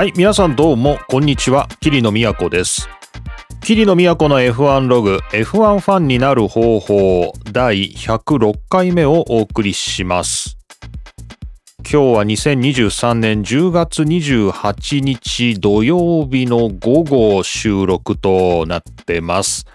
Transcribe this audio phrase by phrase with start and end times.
[0.00, 1.68] はい、皆さんどうも、こんにちは。
[1.80, 2.88] 桐野都です。
[3.60, 5.44] 桐野都の F1 ログ、F1
[5.80, 10.56] ファンになる方法、第106回目をお送りします。
[11.80, 19.66] 今日は2023年10月28日土曜日の午後収録となってます。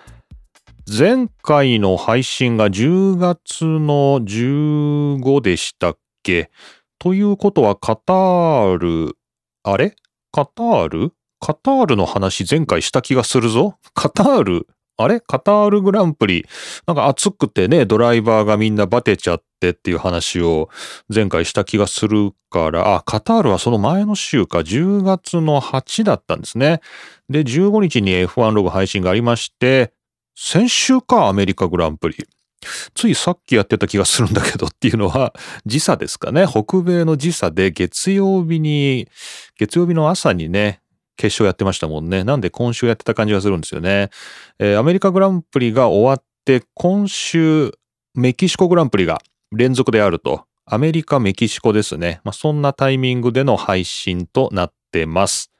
[0.88, 6.50] 前回の配信が10月の15でしたっけ？
[6.98, 9.18] ということはカタール、
[9.62, 9.96] あれ？
[10.36, 11.14] カタール？
[11.40, 13.78] カタールの話前回した気がするぞ。
[13.94, 14.68] カタール、
[14.98, 15.22] あれ？
[15.22, 16.46] カタールグランプリ？
[16.86, 20.68] なんか暑くてね、ドライバーがみんなバテちゃってっていう話を
[21.08, 26.82] 前回した気がするから、あ、カタールはその前の週か、10月の8だったんですね。
[27.30, 29.94] で、15日に F1 ログ配信がありまして、
[30.36, 32.18] 先週か、アメリカグランプリ。
[32.94, 35.34] ついさっきやってた気がするんだけどっていうのは
[35.66, 36.46] 時差ですかね。
[36.50, 39.08] 北米の時差で月曜日に、
[39.58, 40.82] 月曜日の朝にね、
[41.18, 42.24] 決勝やってましたもんね。
[42.24, 44.10] なんで今週やってた感じがするんですよね。
[44.60, 47.72] えーアメリカグランプリが終わって、今週
[48.14, 50.46] メキシコグランプリが連続であると。
[50.68, 52.22] アメリカ、メキシコですね。
[52.24, 55.52] まあ、そんなタイミングでの配信となってます。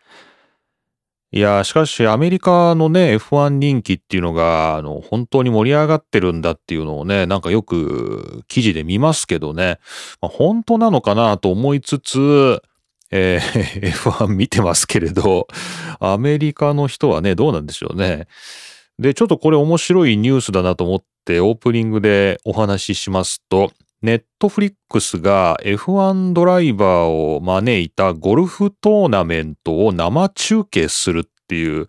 [1.36, 9.80] いや、しかしアメリカのね、F1 人気っていうのが、あの、本当に盛り上がってるんだっていうのをね、なんかよく記事で見ますけどね、
[10.22, 12.62] まあ、本当なのかなと思いつつ、
[13.12, 15.50] えー F1 見てますけれど、
[16.00, 18.28] アメリカの人はね、どうなんでしょうね。
[18.98, 23.74] で、ちょっとこれ面白いニュースだなと思ってオープニングでお話ししますと、
[24.06, 31.88] ネットフリックスが F1 ドライバーを招いたゴルフトーナメントを生中継するっていう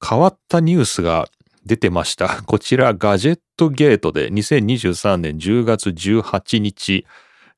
[0.00, 1.26] 変わったニュースが
[1.66, 2.42] 出てました。
[2.46, 7.04] こちらガジェットゲートで2023年10月18日、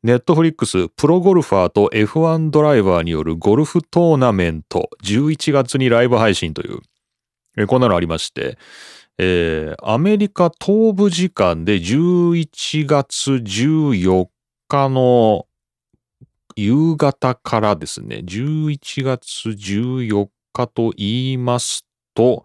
[0.02, 6.80] ネットフリックスプロゴルファーと F1 ドライバーによるゴルフトーナメント11月にライブ配信とい
[7.60, 8.56] う、こんなのありまして、
[9.18, 14.28] えーアメリカ東部時間で11月14
[14.68, 15.46] 日の
[16.56, 22.44] 夕方からですね、11月14日と言いますと、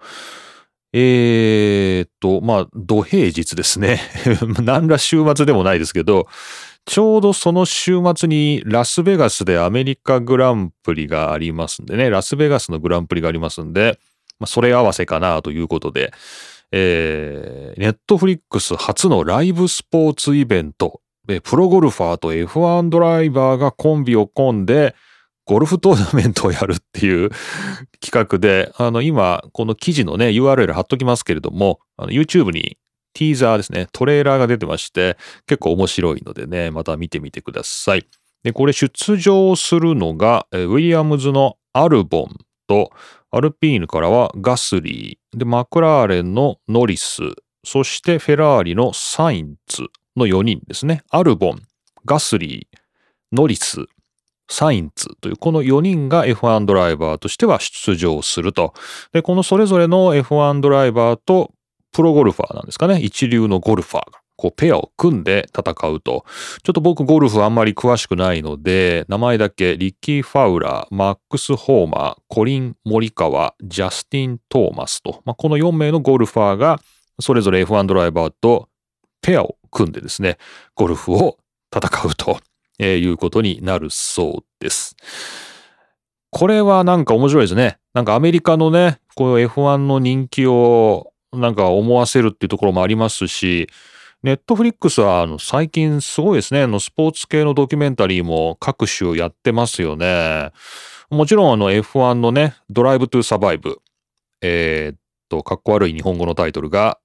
[0.93, 3.99] えーっと、まあ、土平日ですね。
[4.63, 6.27] 何ら週末でもないですけど、
[6.85, 13.99] ちょうどその週末にラスベガスでアメリカグランプリがありますんでね、ラスベガスのグランプリがありますんで、
[14.39, 16.13] まあ、それ合わせかなということで、
[16.71, 24.95] えー、ネットフリックス初のライブスポーツイベント、えプロゴルファーと F1 ドライバーがコンビを組んで、
[25.45, 27.29] ゴルフトーナメントをやるっていう
[28.03, 32.77] 企画で、あの、今、この記事のね、URL 貼っときますけれども、YouTube に
[33.13, 35.17] ティーザーですね、トレーラーが出てまして、
[35.47, 38.05] 結構面白いのでね、また見てみてください。
[38.43, 42.35] で、これ出場するのが、ウィリアムズのアルボン
[42.67, 42.91] と、
[43.37, 47.21] アルピーヌからはガスリー、で、マクラーレンのノリス、
[47.63, 49.83] そしてフェラーリのサインツ
[50.15, 51.03] の4人ですね。
[51.11, 51.61] アルボン、
[52.03, 52.77] ガスリー、
[53.31, 53.85] ノリス、
[54.49, 58.73] サインツというこの4人が F1 ドライバーとしては出場すると。
[59.13, 61.51] で、このそれぞれの F1 ドライバーと
[61.91, 62.99] プロゴルファーなんですかね。
[62.99, 64.19] 一流のゴルファーが。
[64.37, 66.25] こう、ペアを組んで戦うと。
[66.63, 76.79] ちょっと僕ゴルフあんまり詳しくないので、名前だけリッキー・ファウラー、マックス・ホーマー、コリン・モリカワ、ジャスティン・トーマスと、まあ、この4名のゴルファーが、
[77.19, 78.69] それぞれ F1 ドライバーと
[79.21, 80.37] ペアを組んでですね、
[80.75, 81.37] ゴルフを
[81.75, 82.39] 戦うと
[82.79, 84.95] えいうことになるそうです。
[86.29, 87.79] これはなんか面白いですね。
[87.93, 93.67] なんかアメリカのね、こういう F1 の人気をなんか思わせるっていうところもありますし、
[94.23, 96.63] ネットフリックスはあの最近すごいですね。
[96.63, 100.51] あのスポーツ系のドキュメンタリーも各種やってますよね。
[101.09, 103.77] もちろんあの F1 のね、ドライブトゥサバイブ。
[104.41, 106.99] えーっと、かっこ悪い日本語のタイトルが、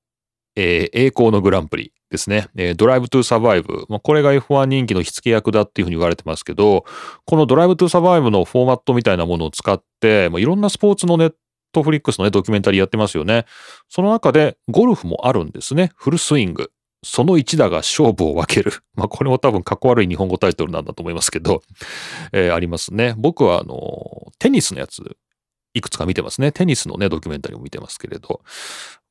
[0.56, 2.48] えー栄光のグランプリですね。
[2.57, 3.84] えードライブトゥサバイブ。
[3.91, 6.84] まあ、これが F1 人気の火付け役だっていうふうに言われてますけど、
[7.27, 11.34] このドライブトゥサバイブのフォーマットみたいなものを使って、まあ、いろんなスポーツのネッ
[11.72, 13.45] トフリックスのね、ドキュメンタリーやってますよね。
[13.89, 15.91] その中でゴルフもあるんですね。
[15.95, 16.72] フルスイング。
[17.04, 18.72] その一打が勝負を分ける。
[18.95, 21.63] まあ、これも多分かっこ悪い日本語タイトルなんだと思いますけど、
[22.33, 23.15] えーありますね。
[23.16, 25.16] 僕はあの、テニスのやつ、
[25.75, 26.53] いくつか見てますね。
[26.53, 28.43] テニスのね、ドキュメンタリーも見てますけれど。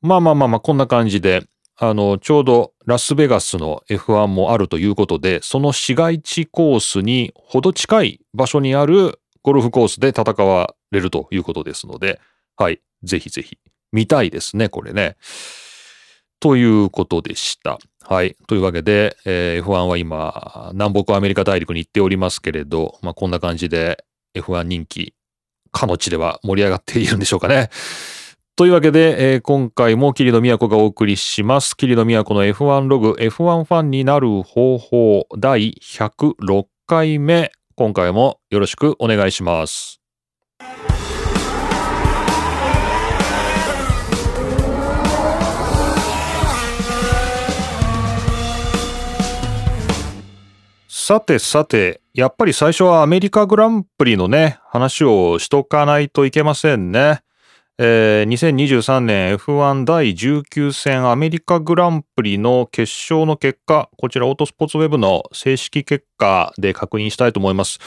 [0.00, 1.44] まあまあまあまあ、こんな感じで、
[1.76, 12.20] あの、ちょうどラスベガスの F1 もあるということで、その市街地コースにほど近い場所にあるゴルフコースで戦われるということですので、
[12.56, 13.58] はい、ぜひぜひ
[13.90, 15.16] 見たいですね、これね。
[16.42, 17.78] ということでした。
[18.02, 18.36] はい。
[18.48, 24.04] というわけで、えー F1 は今、南北アメリカ大陸に行っておりますけれど、まあ、こんな感じで
[24.34, 25.14] F1 人気
[25.70, 27.70] かの地では盛り上がっているんでしょうかね。
[28.56, 31.76] というわけで、えー、今回も桐野都がお送りします。
[31.76, 37.52] 桐野都の F1 ログ F1 ファンになる方法第106回目。
[37.76, 40.01] 今回もよろしくお願いします。
[51.12, 57.20] さてさて、やっぱり最初はアメリカグランプリのね、話をしとかないといけませんね。
[57.76, 67.78] えー、2023年 F1 第19戦アメリカグランプリの決勝の結果、こちらオートスポーツウェブの正式結果で確認したいと思います。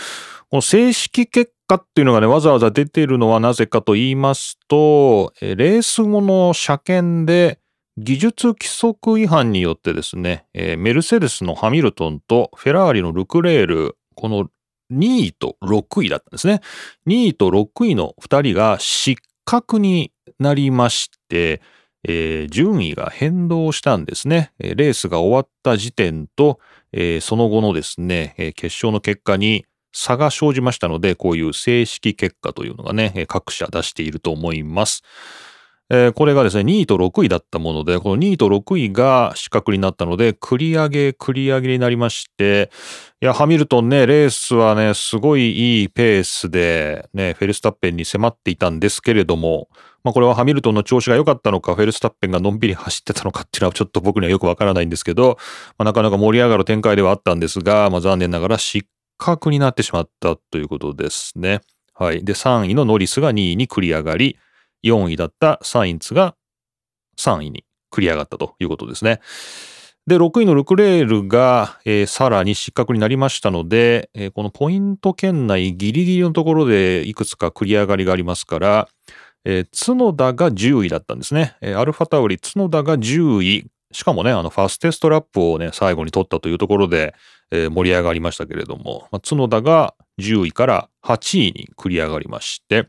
[0.51, 7.57] この正式結果っていうのがね、わざわざ出てるのはなぜかと言いますと、レース後の車検で
[7.97, 14.49] 技術規則違反によってですね、えー、メルセデスのハミルトンとフェラーリのルクレール、この
[14.91, 16.61] 2位と6位だったんですね。
[17.07, 21.61] 2位と6位の2人が失格になりまして、
[22.03, 24.51] えー、順位が変動したんですね。
[24.59, 26.59] レースが終わった時点と、
[26.91, 35.01] えー、その後のですね、決勝の結果に差が生じましたので、こういう正式結果というのがね、各社出していると思います。
[35.89, 42.71] えー、これがですね、2位と6位だったもので、この2位と6位が失格になったので、繰り上げ、繰り上げになりまして、
[43.21, 49.69] いや、ハミルトンね、レースはね、すごいいいペースで、ね、フェルスタッペンに迫っていたんですけれども、
[50.03, 55.37] まあこれはハミルトンの調子が良かったのか、フェルスタッペンがのんびり走ってたのかっていうのはちょっと僕にはよくわからないんですけど、
[55.77, 58.87] まあ、なかなか盛り上がる展開ではあったんですが、まあ残念ながら失
[59.17, 61.61] 格になってしまったということですね。
[61.93, 62.25] はい。
[62.25, 64.37] で、3位のノリスが2位に繰り上がり、
[64.85, 66.35] 4位だったサインツが
[67.19, 69.19] 3位に繰り上がったということですね。
[70.07, 78.87] で、6位のルクレールが、えー、さらに失格になりましたので、えー、このポイント圏内ギリギリのところでいくつか繰り上がりがありますから、
[79.45, 81.55] えー、角田が10位だったんですね。
[81.61, 83.65] えー、アルファタウリ角田が10位。
[83.91, 87.15] しかもね、あの、ファステストラップをね、最後に取ったというところで、
[87.49, 92.87] えー、盛り上がりましたけれども、まあ、角田が10位から8位に繰り上がりまして、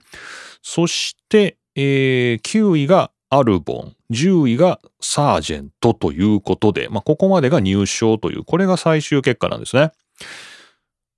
[0.63, 9.93] そして、えー、9位がアルボン、10位がサージェントということで、まあ、ここまでが入賞という、これが最終結果なんですね。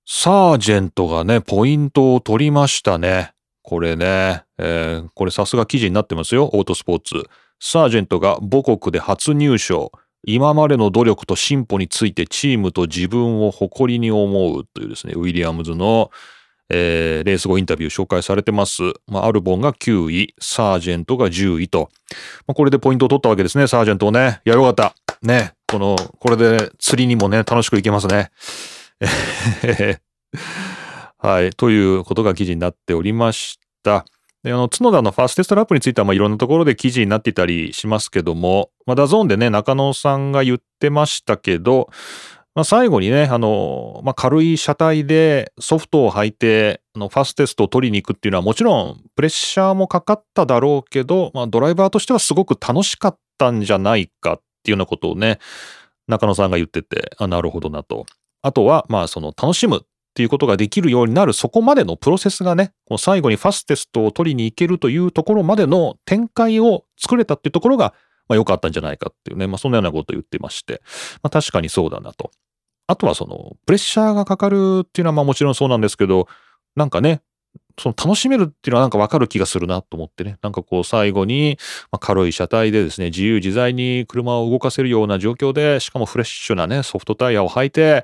[0.05, 3.33] サージェントがね、ポイントを取りましたね。
[3.61, 7.29] これね、えー、これさすが記事になってますよ、オートスポーツ。
[7.59, 9.91] サージェントが母国で初入賞。
[10.25, 16.11] 今までの努力と進歩についてチームと自分を誇りに思うというですね、ウィリアムズの
[16.69, 18.81] えー、レース後インタビュー紹介されてます。
[19.07, 21.89] まあ、アルボンが9位、サージェントが10位と。
[22.47, 24.41] まあ、これでポイントを取ったわけですね、サージェントをね。
[24.45, 24.95] いや、よかった。
[25.21, 25.53] ね。
[25.67, 28.31] この、これで釣りにもね、楽しくいけますね。
[31.17, 31.49] はい。
[31.51, 34.05] ということが記事になっておりました。
[34.43, 41.89] で、あの、角田のファーストテストラップについては、まあ、いろんなところで記事になっていたりしますけども、まあ、 DAZN でね、中野さんが言ってましたけど、
[42.55, 55.39] まあ、最後にね、あの、まあ、軽い車体でソフトを履いて、あの、ファステストを取りに行くっていうのはもちろんプレッシャーもかかっただろうけど、まあ、ドライバーとしてはすごく楽しかったんじゃないかっていうようなことをね、
[56.07, 58.05] 中野さんが言ってて、あ、なるほどなと。
[58.41, 67.93] あとは、まあ、その楽しむっていうことができるようになるそこまでのプロセスがね、この最後にファステストを取りに行けるというところまでの展開を作れたっていうところが、
[68.27, 70.81] まあ良かったんじゃないかっていうね、まあそんなようなことを言ってまして、
[71.23, 72.31] まあ確かにそうだなと。
[72.89, 76.27] あとはその、プレッシャーがかかるっていうのはまあもちろんそうなんですけど、
[76.75, 77.21] なんかね、
[77.77, 80.39] その楽しめるっていうのはなんかわかる気がするなと思ってね。
[80.41, 81.59] なんかこう最後に、
[81.91, 88.03] ま軽い車体でですね、自由自在に車を動かせるような状況で、しかもフレッシュなね、ソフトタイヤを履いて、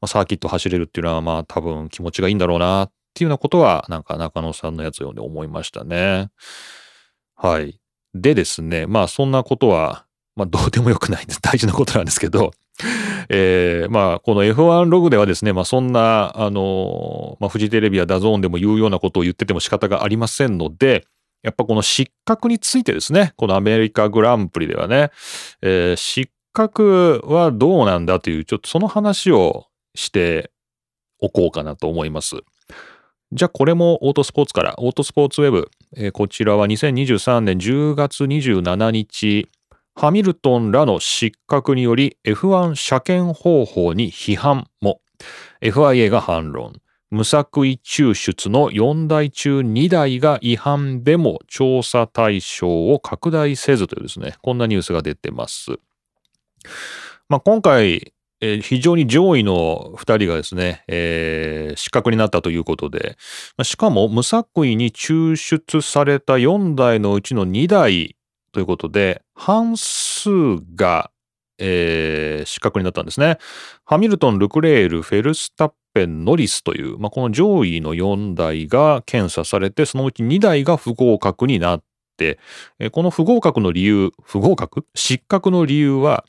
[0.00, 6.30] まあ、サーキット走れるっていうのはまあ多分気持ちがいいんだろうなっていうようなことは、なんか中野さんのやつを読んで思いましたね。
[7.34, 7.78] はい。
[8.14, 11.42] でですね、まあそんなことは、まあどうでもよくないんです。
[11.42, 12.52] 大事なことなんですけど、
[13.28, 21.06] えー、まあ、この F1 ログではですね、まあ、そんな、あの、まあ、フジテレビや DAZN でも言うようなことを言ってても仕方がありませんので、
[21.42, 25.10] やっぱこの失格についてですね、このアメリカグランプリではね、
[25.60, 30.52] えー、失格はどうなんだという、ちょっとその話をして
[31.18, 32.36] おこうかなと思います。
[33.32, 39.48] じゃあこれもオートスポーツから、オートスポーツウェブ、えー、こちらは2023年10月27日、
[39.94, 45.00] ハミルトンらの失格により F1 車検方法に批判も。
[45.60, 46.80] FIA が反論。
[47.10, 55.72] 無作為抽出の4台中2台が違反でも調査対象を拡大せずというですね、こんなニュースが出てます。
[57.28, 63.16] まあ、今回え、非常に上位の2人がですね、えー、失格になったということで、
[63.62, 68.16] しかも無作為に抽出された4台のうちの2台
[68.52, 70.30] ということで、半数
[70.74, 71.10] が、
[71.58, 73.38] えー、失格になったんですね。
[73.84, 81.86] ハミルトン、ルクレール、フェルスタッペン、ノリスという、まあ、この上位の4台が検査されて、そのうち2台が不合格になって
[82.78, 84.86] え、この不合格の理由、不合格？
[84.94, 86.24] 失格の理由は、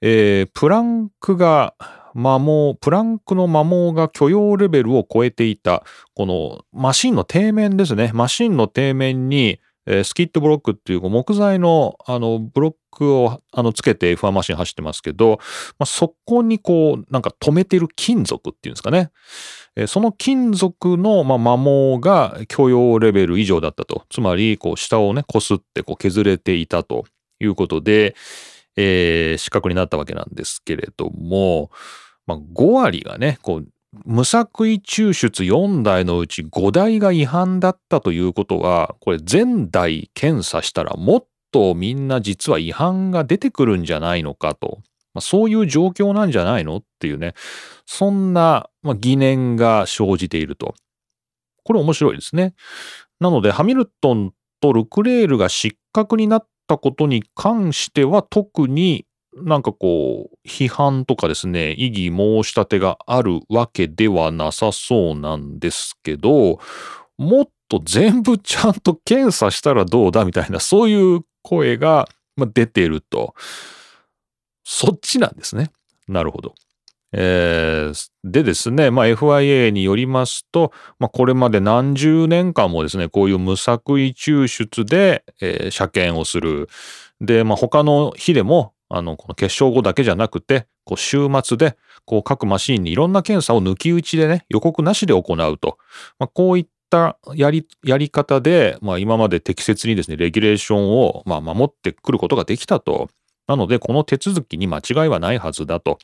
[0.00, 1.74] えー、プランクが
[2.14, 5.84] 摩耗、プランクの摩耗が許容レベルを超えていた、
[6.14, 8.10] このマシンの底面ですね。
[8.14, 9.60] マシンの底面に、
[10.04, 15.38] スキットブロックっていう木材のあのブロックをあのつけて F1 マシン走ってますけど、
[15.78, 19.10] まあ、そこにこうなんか止めてる金属っていうんですかね。
[19.76, 24.04] えー、その金属の、まあ、摩耗が許容レベル以上だったと。
[24.10, 27.04] つまり、こう下をね、こすってこう削れていたと
[27.38, 28.16] いうことで、
[28.76, 31.70] えー、失格になったわけなんですけれども、
[32.26, 33.68] まあ、5割がね、こう、
[34.04, 44.80] 無作為抽出4台のうち5台が違反だったということは、これ全台検査したらもっとみんな実は違反が出てくるんじゃないのかと。
[45.14, 47.34] まあ、そういう状況なんじゃないのっていうね、
[47.86, 50.74] そんな、ま疑念が生じていると。
[51.64, 52.54] これ面白いですね。
[53.18, 66.58] なので、ハミルトンとルクレールが失格になったことに関しては特になんかこう批判とかですね異議申し立てがあるわけではなさそうなんですけど
[67.18, 73.34] もっと全部ちゃんと検査したらどうだみたいなそういう声が出てると
[74.64, 75.70] そっちなんですね
[76.08, 76.54] なるほど。
[77.12, 86.68] えー、でですね、まあ、FIA によりますと、まあ、これまで何十年間もですね、こういう無作為抽出で、えー、車検をする。
[87.20, 95.78] で、まあ、他の日でも、あの、この決勝後だけじゃなくて、こう週末で、こう各マシンにいろんな検査を抜き打ちでね、予告なしで行うと。
[96.18, 103.08] まあ、こういったやり、やり方で、まあ、今まで適切にですね、レギュレーションを、まあ、守ってくることができたと。
[103.48, 105.98] なので、この手続きに間違いはないはずだと。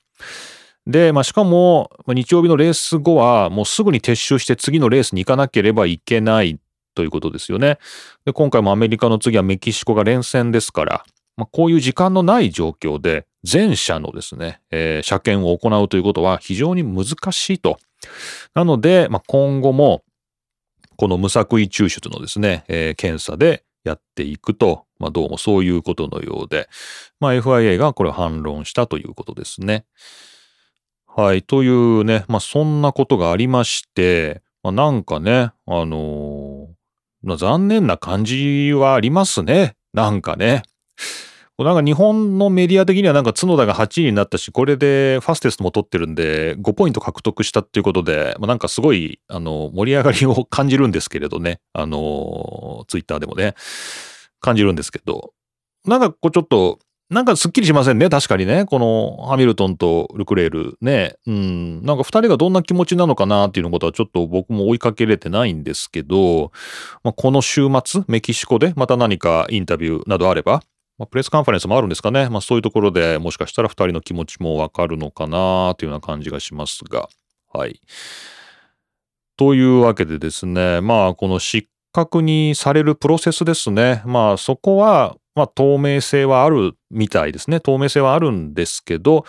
[0.86, 6.58] で、まあ、しかも、日曜日のレース後は、もうすぐに撤収して次のレースに行かなければいけない
[6.94, 7.78] ということですよね。
[8.24, 11.04] で、今回もアメリカの次はメキシコが連戦ですから、
[11.36, 17.78] まあ、こういう時間のない状況で、全社のですね、えー、車検を行うということは非常に難しいと。
[18.54, 20.04] なので、まあ、今後も、
[20.96, 26.68] この無作為抽出のですね、えー、検査でやっていくと、まあ、どうもそういうことのようで、
[27.18, 29.84] まあ、FIA がこれを反論したということですね。
[31.06, 31.42] はい。
[31.42, 36.68] というね、まあ、そんなことがありまして、まあ、なんかね、あのー、
[37.22, 39.76] まあ、残念な感じはありますね。
[39.92, 40.62] なんかね。
[41.58, 51.60] なんか日本のメディア的にはなんか角田が8位になったし、これでファステストも取ってるんで、5ポイント獲得したっていうことで、まあ、なんかすごい、あの、盛り上がりを感じるんですけれどね。
[51.72, 53.54] あの、ツイッターでもね、
[54.40, 55.32] 感じるんですけど、
[55.86, 56.78] なんかこうちょっと、
[57.10, 58.08] なんかすっきりしませんね。
[58.08, 58.64] 確かにね。
[58.64, 61.16] このハミルトンとルクレールね。
[61.26, 61.84] うん。
[61.84, 66.52] なんか二人がどんな気持ちなのかなっていうことはちょっと僕も追いかけれてないんですけど、
[67.04, 70.62] まあ、この週末、メキシコでまた何かインタビューなどあれば、
[71.02, 72.28] まあ、プレスカンファレンスもあるんですかね。
[72.28, 77.08] まあそういうところでもしかしたら2人の気持ちもわかるのかなというような感じがしますが。
[77.52, 77.80] はい。
[79.36, 80.80] というわけでですね。
[80.80, 84.02] まあこの失格にされるプロセスですね。
[84.06, 87.58] まあそこはまあ、透明性はあるみたいですね。
[87.58, 89.24] 透明性はあるんですけど、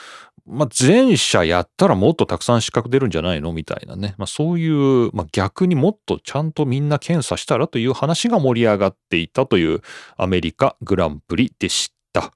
[0.45, 3.53] まあ、前者やったらもっとたくさん資格出るんじゃないの？
[3.53, 4.13] みたいなね。
[4.17, 9.81] まあ、そういう、まあ、逆にもっとちゃんとみんな検査したらという話が盛り上がっていたという
[10.17, 12.33] アメリカグランプリでした。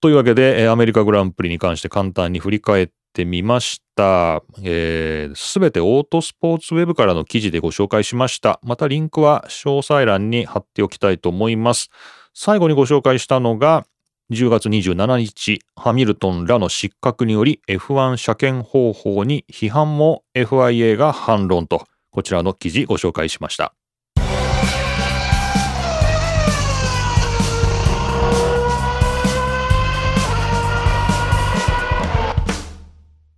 [0.00, 4.42] というわけで、アメリカグランプリに関して簡単に振り返ってみました。
[4.54, 8.60] す、えー、べ、てオートスポーツウェブからの記事でご紹介しました。
[8.62, 11.88] またリンクは詳細欄に貼っておきたいと思います。
[12.32, 13.86] 最後にご紹介したのが、
[14.30, 23.72] 10月27日、ハミルトンらの失格により F1 車検方法に批判も FIA が反論と、こちらの記事ご紹介しました。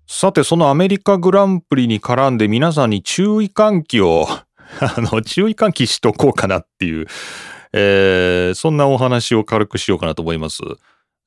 [0.08, 4.26] さて、そのアメリカグランプリに絡んで皆さんに注意喚起を
[4.80, 7.06] あの、注意喚起しとこうかなっていう
[7.72, 10.62] えー、そんなお話を軽くしようかなと思います。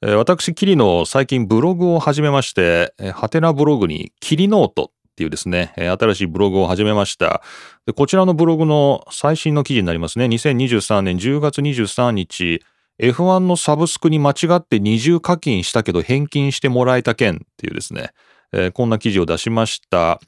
[0.06, 7.42] え、私、キリの最近ブログを始めまして、ハテナブログにキリノートっていうですね、新しいブログを始めました
[7.86, 7.94] で。
[7.94, 10.26] こちらのブログの最新の記事になりますね。
[10.26, 12.62] 2023年10月23日、
[13.00, 18.12] F1 のサブスクに間違って二重課金したけど返金してもらえた件っていうですね、
[18.52, 20.20] えー、こんな記事を出しました。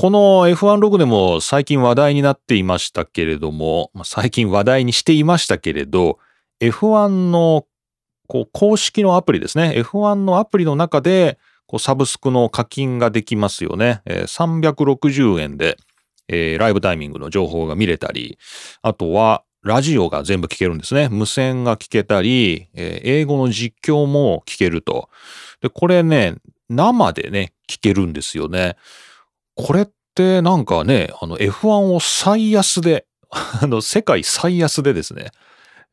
[0.00, 6.18] この F1 ログでも最近話題になっていましたけれども、最近話題にしていましたけれど、
[6.58, 7.66] F1 の
[8.26, 9.74] こう公式のアプリですね。
[9.76, 14.00] F1 のアプリの中でこうサブスクの課金ができますよね。
[14.06, 15.76] えー、360円で、
[16.28, 18.38] えー、ライブタイミングの情報が見れたり、
[18.80, 21.10] あとはラジオが全部聞けるんですね。
[21.10, 25.10] 無線が聞けたり、えー、英語の実況も聞けると。
[25.60, 26.36] で、これね、
[26.70, 28.76] 生でね、聞けるんですよね。
[29.62, 35.30] これってなんかね、あの F1 を最安で、 あの世界最安でですね、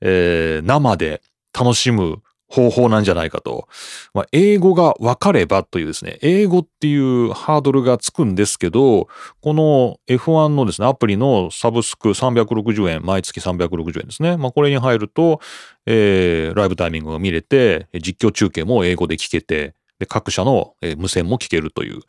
[0.01, 1.21] えー、生で
[1.53, 3.67] 楽しむ方法なんじゃないかと。
[4.13, 9.07] まあ、英語が分かればというですね、英語っていうハードルがつくんですけど、
[9.41, 14.37] この F1 のですね、アプリのサブスク360円、毎月360円ですね。
[14.37, 15.41] まあ、これに入ると、
[15.85, 22.01] えー、ライブタイミングが見れて、実況中継も英語で聞けて、で各社の無線も聞けるという。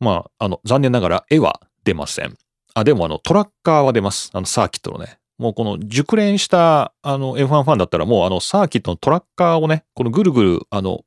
[0.00, 2.36] まあ、あの、残念ながら絵は出ません。
[2.74, 4.30] あ、でもあの、トラッカーは出ます。
[4.32, 5.18] あの、サーキットのね。
[5.38, 11.00] もうこの熟練したあの F1 ファンだったらもうあのサーキットのトラッカーをね、このぐるぐるあの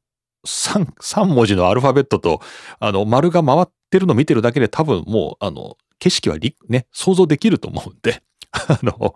[0.48, 2.42] 3, 3文字のアルファベットと
[2.80, 8.22] あの丸が回ってるのを見てるだけで多分もうあの景色はね、想像できると思うんで、
[8.52, 9.16] あの、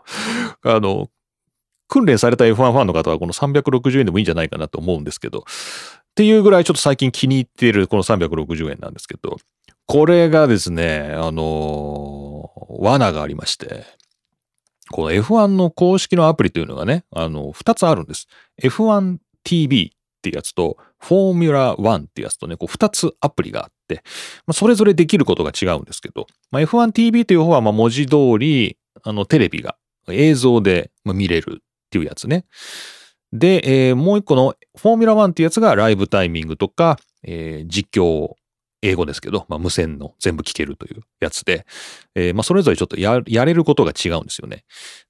[0.63, 1.10] あの、
[1.89, 5.43] 訓練された F1 ファンの方はこの360円でもいいんじゃないかなと思うんですけど、っ
[6.15, 9.38] ていうぐらいちょっと最近気に入っているこの360円なんですけど、
[9.88, 13.86] これがですね、あの、罠がありまして、
[14.91, 18.27] この F1 の公式のアプリというのがね、あの、2つあるんです。
[18.62, 19.08] F1TV
[19.89, 19.91] っ
[20.22, 24.01] ていうやつと、フォーミュラ1っていうやつとね、こう2つアプリがあって、
[24.46, 29.77] まあ、それぞれできることが違うんですけど、まあ、F1TV という方は、ま、文字通り、あの、テレビが
[30.10, 32.46] 映像で見れるっていうやつね。
[33.32, 38.34] で、えー、もう一個のフォーミュラ1っていうやつがライブタイミングとか、えー、実況
[38.81, 41.65] 英語ですけど、まあ、無線の全部聞けるというやつで、
[42.15, 44.63] えー、まあ、それぞれちょっとやれることが違うんですよね。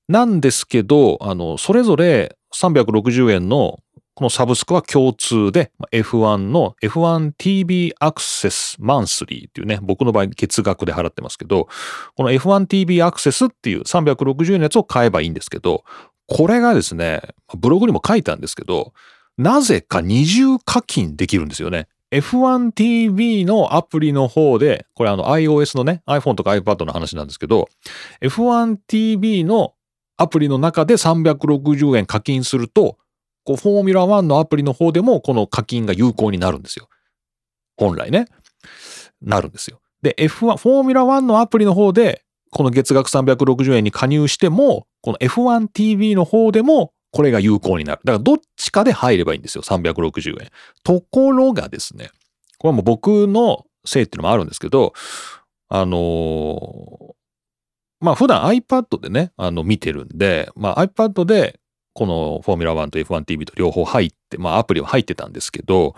[0.07, 3.79] なんですけど、あの、それぞれ360円の
[4.17, 11.67] このサブスクは共通で、F1 の F1TV アクセスマンスリーっていうね、僕の場合月額で払ってますけど、
[12.15, 15.83] この F1TV アクセスっていう360円のやつを買えばいいんですけど、
[16.25, 17.21] これがですね、
[17.55, 18.91] ブログにも書いたんですけど、
[19.37, 21.87] なぜか二重課金できるんですよね。
[22.11, 27.67] F1TV のアプリの方で、これあの iOS のね、iPhone とか iPad の話なんですけど、
[28.21, 29.73] F1TV の
[30.15, 32.97] アプリの中で360円課金すると、
[33.43, 36.89] こう、フォーミュラ1のアプリの方でもこの課金が有効になるんですよ。
[37.77, 38.25] 本来ね。
[39.21, 39.79] なるんですよ。
[40.01, 48.01] で、F1、フォーミュラ1のアプリの方で、この月額360円に加入しても、この F1TV の方でもこれが有効になる。
[48.03, 49.61] だからどっちかで入ればいいんですよ。
[49.63, 50.49] 360円。
[50.83, 52.09] ところがですね、
[52.57, 54.93] これはもう僕のせいっていうのもあるんですけど、
[55.69, 57.13] あのー、
[57.99, 61.59] まあ普段 iPad でね、あの見てるんで、まあ iPad で
[61.93, 65.95] このフォーミュラ1と F1TV と両方入って、まあアプリは入ってたんですけど、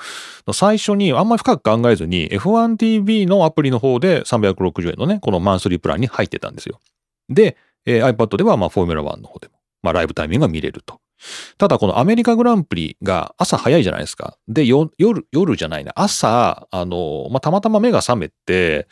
[0.53, 6.79] 最初にあんまり深く考えずに F1TV のアプリの方で360円のね、このマンスリープランに入ってたんですよ。
[7.27, 10.99] で、えー、iPad ではまあフォーミュラ1の方でもまあ、ライブタイミングが見れると。
[11.57, 14.37] ただ、このアメリカグランプリが朝早いじゃないですか。
[14.47, 14.91] で、夜、
[15.31, 15.91] 夜じゃないな。
[15.95, 18.87] 朝、あの、まあ、たまたま目が覚めて、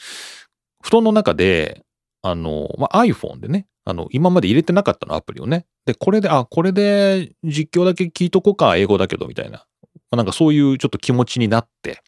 [0.83, 1.83] 布団の中で、
[2.21, 5.65] あの、まあ、iPhone でね、あの、今まで入れてなかったの、アプリをね。
[5.85, 9.65] で、これで、あ、これで実況だけ聞いとこうか、英語だけど、みたいな。
[10.11, 12.01] まあ、なんかそういうちょっと気持ちになって、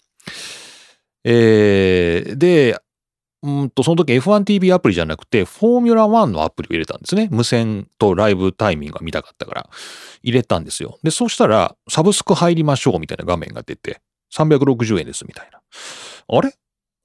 [1.24, 2.78] えー、で、
[3.41, 7.30] うんと、その時 F1TV アプリじゃなくて、フォーミュラ1のアプリを入れたんですね。
[7.32, 9.69] 無線とライブタイミングが見たかったから、
[10.21, 10.99] 入れたんですよ。
[11.04, 14.02] で、そうしたら、サブスク入りましょうみたいな画面が出て、
[14.36, 15.62] 360円ですみたいな。
[16.28, 16.52] あれ？
[16.52, 16.58] こ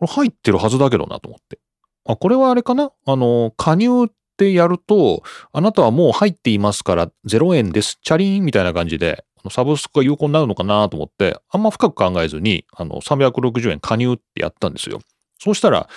[0.03, 1.61] れ入ってるはずだけどなと思って。
[2.05, 2.91] あ、これはあれかな？
[3.07, 7.99] あの、加入ってやると、あなたはもう入っていますから0円です。
[8.03, 15.01] チャリーンみたいな感じで、サブスクが有効になるのかなと思って、あんま深く考えずに、あの、360円加入ってやったんですよ。
[15.39, 15.89] そうしたら、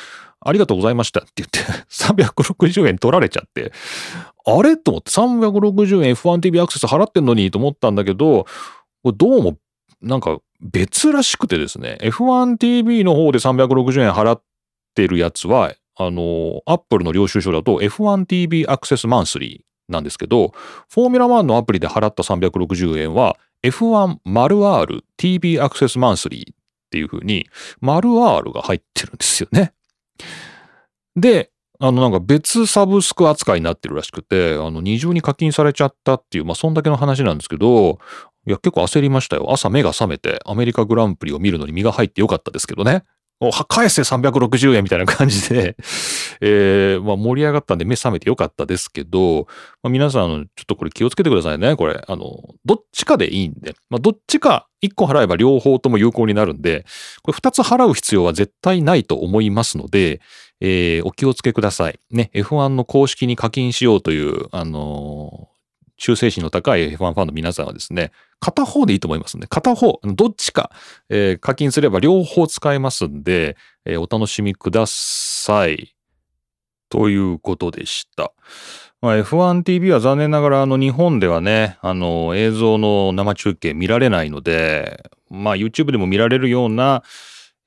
[0.41, 3.71] ありがとうございましたって言って 360円取られちゃって、
[4.45, 4.77] あれ？
[4.77, 8.45] と思って、360円 F1TV アクセス払ってんのにと思ったんだけど、
[9.03, 9.57] どうも、
[10.01, 14.41] なんか別らしくてですね、F1TV の方で360円払っ
[14.95, 20.53] てるやつは、あの、Apple の領収書だと F1TV アクセスマンスリーなんですけど、
[20.89, 26.55] フォーミュラ1のアプリで払った360円は F1-R TV アクセスマンスリーっ
[26.91, 27.47] ていう風に、
[27.81, 29.73] 丸 R が入ってるんですよね。
[31.17, 37.99] で、あのなんか別サブスク扱いになってるらしくて、あの二重に課金されちゃったっていう、まあそんだけの話なんですけど、
[38.47, 39.51] いや結構焦りましたよ。
[39.51, 43.03] 朝目が覚めてアメリカグランプリを見るのに身が入ってよかったですけどね。
[43.69, 45.75] 返せ360円みたいな感じで
[46.41, 49.47] えー、まあ盛り上がったんで目覚めてよかったですけど、
[49.83, 51.75] まあ、皆さん、ちょっとこれ気をつけてくださいね。
[51.75, 56.85] これ、あの、どっちかでいいんで、まあどっちか1個払えば両方とも有効になるんで、
[57.21, 60.21] これ2つ払う必要は絶対ないと思いますので、
[60.59, 61.99] えー、お気をつけください。
[62.11, 65.49] ね、F1 の公式に課金しようという、あの
[65.97, 69.47] 忠誠心の高い F1 ファンの皆さんはですね、片方でいいと思いますね。
[69.49, 70.71] 片方、どっちか、
[71.09, 75.95] えー、課金すれば両方使えますんで、えー、お楽しみください。
[76.89, 78.31] ということでした。
[79.01, 87.03] まあ、F1TV は残念ながらあの日本ではね、あの映像の生中継見られないので、まあ YouTube でも見られるような、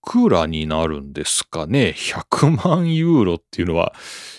[0.04, 3.94] くらになるんですかね？100万ユーロっていうのは、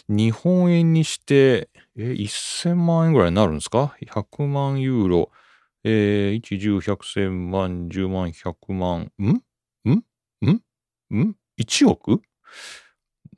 [0.07, 5.31] 日本円にして、え、1000万円ぐらいになるんですか ?100 万ユーロ。
[5.83, 9.11] えー、1、10、100、1000万、10万、100万。
[9.19, 9.41] ん？
[9.89, 10.03] ん？
[10.45, 11.19] ん？
[11.19, 12.21] ん ?1 億？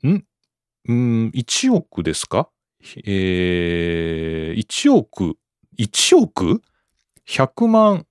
[0.04, 0.24] ん？
[0.88, 2.50] うん、1億ですか？
[3.04, 5.36] えー、1億、
[5.78, 6.62] 1億
[7.28, 8.06] ?100 万、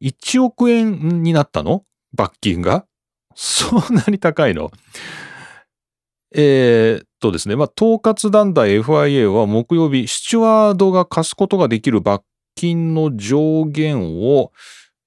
[0.00, 1.84] 1億円になったの？
[2.14, 2.86] 罰金が？
[3.34, 4.70] そんなに高いの？
[6.34, 14.52] えー、っとですね、まあ、統括団体 FIA は木曜日、スチュワードが貸すことができる罰金の上限を、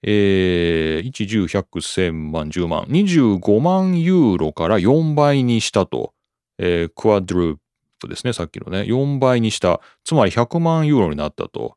[0.04, 6.14] えー、1、10、100、1000万、10万、25万ユーロから4倍にしたと。
[6.58, 7.58] えー、クワドルー
[8.00, 8.82] プですね、さっきのね。
[8.82, 9.82] 4倍にした。
[10.04, 11.76] つまり100万ユーロになったと。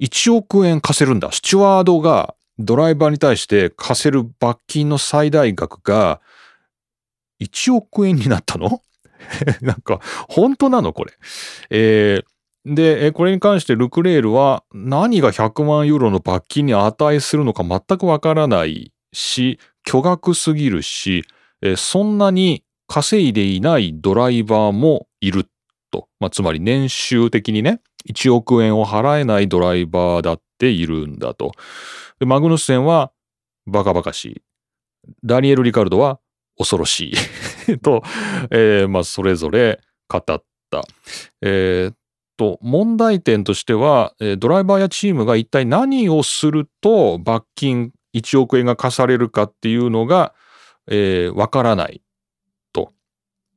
[0.00, 1.32] 1億円貸せるんだ。
[1.32, 6.20] スチュワードがドライバーに対して課せる罰金の最大額が
[7.42, 8.82] 1億円になったの？
[9.60, 11.12] なんか、本当なのこれ。
[11.70, 21.24] えー、で、これに関してルクレールは何が100万ユーロの罰金に値するのか全くわからないし、巨額すぎるし
[21.62, 25.48] え、そんなに稼いでいないドライバーもいる
[25.90, 26.08] と。
[26.20, 31.52] まあ、つまり年収的にね、1億円を払えないドライバーだっているんだと。
[32.20, 33.12] マグヌッセンは
[33.66, 34.42] バカバカしい。
[35.24, 36.20] ダニエル・リカルドは
[36.58, 37.12] 恐ろし
[37.68, 38.02] い と、
[38.50, 40.44] えー、まあ、それぞれ語った。
[41.42, 41.94] えー、
[42.36, 50.34] と、問題点としては、ドライバーやチームが一体何をすると罰金1億円が課されるかっていうのが、
[50.88, 52.02] えー、わからない
[52.72, 52.92] と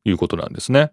[0.03, 0.91] いうことなんですね。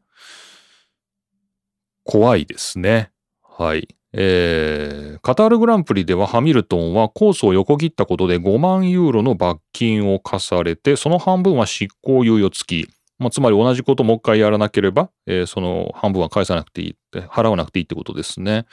[2.05, 3.11] 怖いですね。
[3.59, 3.89] はい。
[4.13, 12.91] えー、カタールグランプリではハミルトンはコースを横切ったことで5万ユーロの罰金を課されて、その半分は執行猶予付き。
[13.19, 18.67] まあ、つまり同じこともう一回やらなければ、えー、その半分は返さなくていいって、払わなくていいってことですね。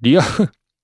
[0.00, 0.22] リア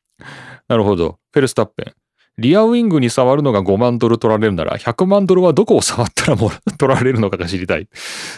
[0.69, 1.19] なるほど。
[1.33, 1.95] フェルスタッペン。
[2.37, 7.89] リアウィングに触るのが5万ドル取られるなら、100万ドルはどこを触ったらも 取られるのかが知りたい。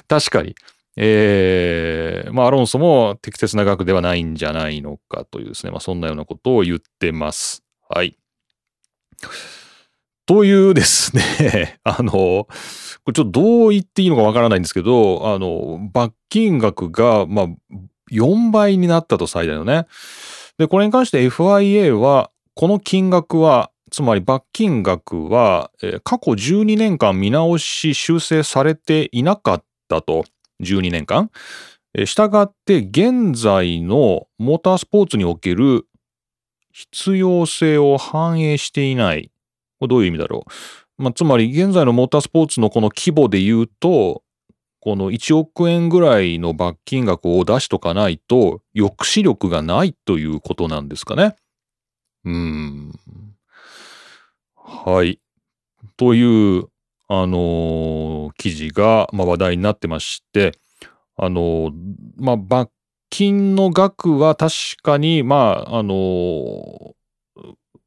[0.07, 0.55] 確かに。
[0.97, 7.65] えー、まあ、アロンソも適切な額ではないんじゃないのかというですね、まあ、そんなようなことを言ってます。
[7.89, 8.17] はい。
[10.27, 12.49] というですね、 あの、こ
[13.09, 17.47] れちょっとどう言っていいのかわからないんですけど、あの、罰金額が、まあ、
[18.11, 19.87] 4倍になったと最大のね。
[20.59, 25.71] で、これに関して FIA は、この金額は、つまり罰金額は、
[26.05, 30.25] 過去12年間見直し修正されていなかったと。
[30.63, 31.31] 12年間。
[32.07, 35.87] したがって現在のモータースポーツにおける
[36.73, 39.31] 必要性を反映していない。
[39.79, 40.47] これどういう意味だろ
[40.99, 41.03] う。
[41.03, 44.23] まあ、つまり現在のモータースポーツのこの規模で言うと、
[44.81, 51.37] この1億円ぐらいの罰金額を出しとかないと抑止力がないということなんですかね。
[52.25, 52.93] うーん。
[54.57, 55.21] はい。
[55.97, 56.69] という、
[57.09, 60.53] あのー、記事が、まあ、話題になってまして、
[61.17, 61.73] あのー、
[62.17, 62.71] まあ、罰
[63.11, 66.93] 金の額は確かに、まあ、あのー、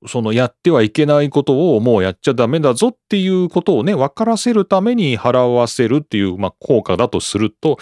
[0.07, 7.77] そのやってはいけないことをもうやっちゃダメだぞっていうことをね、分からせるために払わせるっていう、まあ、効果だとすると、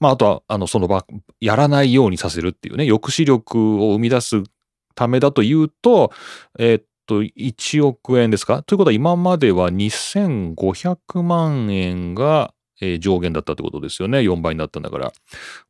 [0.00, 1.04] まあ、あとは、あの、その場、
[1.40, 4.42] やらないようにさせるっていうね、抑止力を生み出す
[4.94, 6.12] ためだというと、
[6.58, 8.62] えー、っと、1億円ですか？
[8.62, 14.18] ということは今までは2500万円がえ、上限だったってことですよね。
[14.18, 15.12] 4倍になったんだから。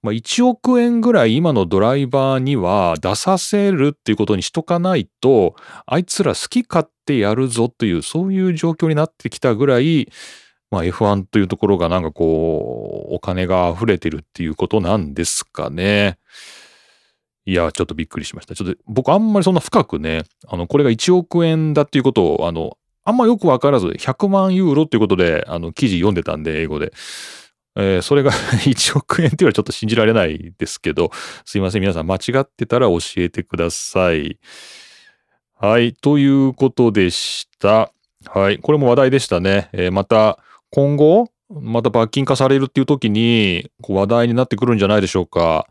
[0.02, 5.54] まあ、1億円ぐらい今のドライバーには出させるっていうことにしとかないと、
[5.86, 10.08] あいつら好き勝手やるぞという、そういう状況になってきたぐらい、
[10.72, 16.18] まあ、F1 というところがなんかこう、お金が溢れてるっていうことなんですかね。
[17.46, 18.54] いや、ちょっとびっくりしました。
[18.54, 26.92] ちょっと僕あんまりそんな深くね、あの、これが1億円だっていうことを、あの、あんまよくわからず、100万ユーロっていうことで、あの、記事読んでたんで、英語で。
[27.76, 28.32] えー、それが
[28.66, 31.10] 1億円っていうのはちょっと信じられないですけど、
[31.44, 31.82] すいません。
[31.82, 34.38] 皆さん間違ってたら教えてください。
[35.54, 35.92] はい。
[35.92, 37.92] ということでした。
[38.24, 38.58] はい。
[38.58, 39.68] これも話題でしたね。
[39.72, 40.38] えー、また、
[40.70, 45.68] 今後、また罰金化されるっていう時に、話題になってくるんじゃないでしょうか。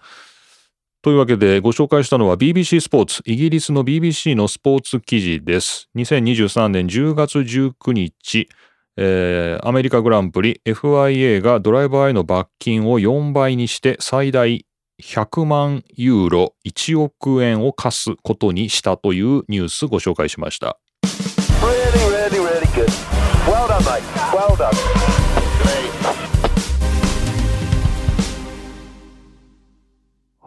[1.05, 5.87] というわけでご紹介したのは BBC スポーツ、イギリスの BBC のスポーツ記事です。
[5.95, 8.49] 2023年10月19日、
[8.97, 14.65] えー、アメリカグランプリ FIA がドライバーへの罰金を4倍にして最大
[14.99, 20.79] 100万ユーロ1億円を課すことにしたというニュースご紹介しました。
[21.61, 21.69] Really,
[22.09, 22.65] really, really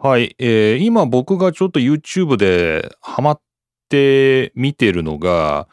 [0.01, 3.41] はい、えー、今僕がちょっと YouTube でハマっ
[3.89, 5.67] て見てるのが、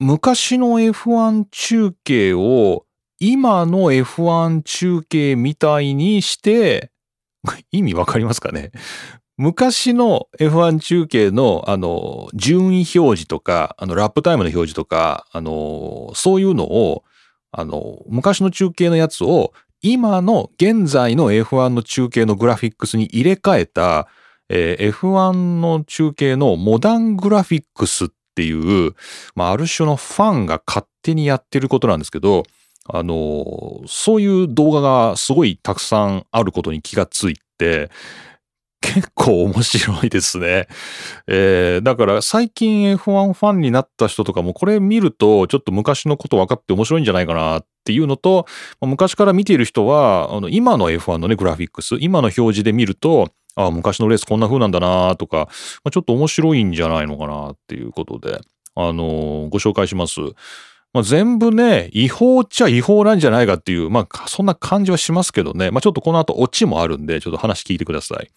[0.00, 2.86] 昔の F1 中継を
[3.20, 6.90] 今の F1 中継みたいにして、
[7.70, 8.72] 意味わかりますかね？
[9.36, 17.04] 昔の F1 中継の、あの、順位表示とか、あの、ラップタイムの表示とか、あの、そういうのを、
[17.52, 24.08] あの、昔の中継のやつを今の現在の F1 の中継のグラフィックスに入れ替えた、
[24.48, 28.94] えー、F1 の中継のモダングラフィックスっていう、
[29.34, 32.42] まあ、ある種のファンが勝手にやってることなんですけど、
[32.88, 37.90] あのー、そういう動画がすごいたくさんあることに気がついて、
[38.80, 40.66] 結構面白いですね。
[41.26, 48.46] えー、だから最近 F1 ファンになった人とかもこれ見るとちょっと昔のこと分かって面白いんじゃないかなっていうのと、
[48.80, 55.48] 昔から見ている人は、あの今の F1 のね、グラフィックス、今の表示で見ると、ああ、昔のレースこんな風なんだなとか、
[55.84, 58.40] まあ、ちょっと面白いんじゃないのかなっていうことで、
[58.74, 60.20] あのー、ご紹介します。
[60.92, 65.70] まあ、全部ね、違法っちゃ違法なんじゃないかっていう、まあ、そんな感じはしますけどね。
[65.70, 68.30] まあ、ちょっとこの後オチもあるんで、ちょっと話聞いてください。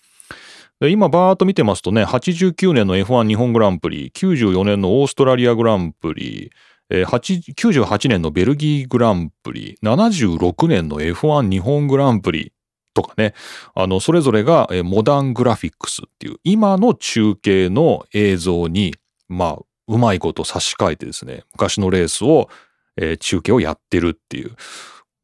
[0.82, 6.52] 今バーっと見てますとね、89年の F1 日本グランプリ、94年のオーストラリアグランプリ、
[6.90, 12.54] えー、98年のベルギーグランプリ、76年の F1 日本グランプリ
[12.94, 13.34] とかね、
[13.76, 18.96] あの、それぞれが、モダングラフィックスっていう、今の中継の映像に、
[19.28, 22.50] まあ、うまいこと差し替えてですね、昔のレースを、
[22.98, 24.56] えー、中継をやってるっていう。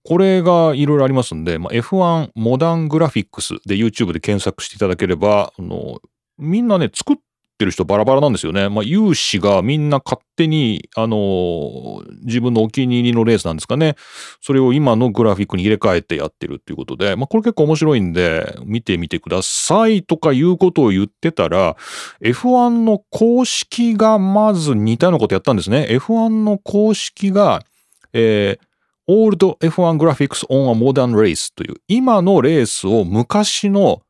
[0.03, 5.99] これがいろいろありますんで、まあ、F1 モダングラフィックスで YouTube で検索していただければ、あの、
[6.37, 7.17] みんなね、作っ
[7.57, 8.69] てる人バラバラなんですよね。
[8.69, 13.95] まあ、有志がみんな勝手に、あの自分のお気に入りのレースなんですかね。
[14.41, 21.75] それを今のグラフィックに入れ替えてやってるっていうことで、まあ、これ結構面白いんで、見てみてくださいとかいうことを言ってたら、
[22.23, 25.87] F1 の公式がまず似たようなことやったんですね。
[25.91, 27.63] F1 の公式が、
[28.13, 28.68] えー、
[29.09, 34.03] Old F1 Graphics on a Modern Race という、今のレースを昔の、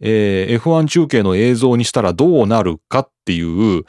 [0.00, 3.84] えー、F1 中継の映像にしたらどうなるかっていう、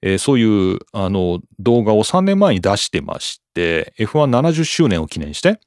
[0.00, 5.60] えー、そういうあの動画を3年前に出してまして、F170 周年を記念して、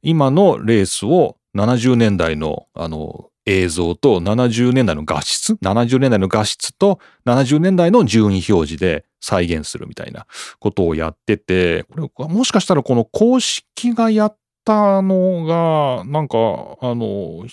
[0.00, 10.26] 今のレースを70年代のあの映像と70年代の画質、70年代の画質と70年代の順位表示で再現するみたいな
[10.60, 11.84] ことをやってて、
[12.14, 16.38] これもしかしたらこの公式がやったのが、なんか、
[16.80, 17.48] あの、引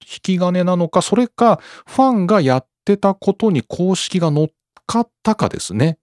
[0.00, 4.48] き金なのか、それかファンがやってたことに公式が乗っ
[4.86, 5.98] かったかですね。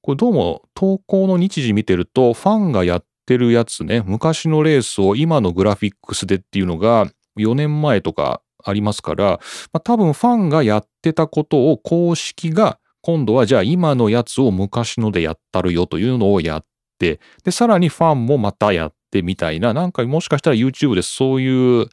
[0.00, 9.38] これどうも投稿の日時見てると、ファンがやってるやつね、昔のレースを今のグラフィックスでっていうのが、4年前とかありますから、
[9.72, 16.64] まあ、多分ファンがやってたことを公式が今度はじゃあ今のやつを昔のでやったるよというのをやっ
[16.98, 21.86] て、で、さらにファンもまたやってみたいな、なんかもしかしたら YouTube でそういう、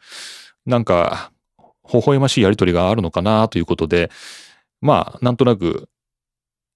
[0.65, 1.33] なんか、
[1.91, 4.09] 微笑ましいやりとりがあるのかなということで、
[4.79, 5.89] まあ、なんとなく、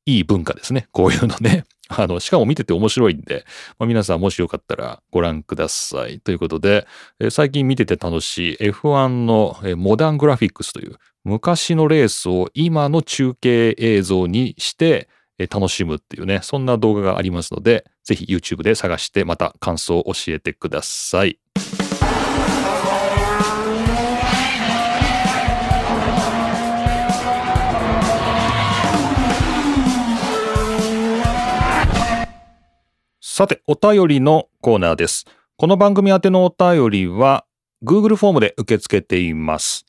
[0.06, 0.90] いい文化ですね。
[0.92, 1.64] こういうのね。
[1.90, 3.46] あの、しかも見てて面白いんで、
[3.78, 6.20] まあ、皆さんもしよかったらご覧ください。
[6.20, 6.88] ということで、
[7.20, 15.10] え最近見てて楽しい F1 のモダングラフィックスという昔のレースを今の中継映像にして
[15.50, 21.40] 楽しむっていうね、そんな動画がありますので、ぜひ YouTube で探してまた感想を教えてください。
[33.38, 35.26] さて、お便りのコーナーです。
[35.58, 37.44] この番組宛てのお便りは
[37.84, 39.86] Google フォームで受け付けています。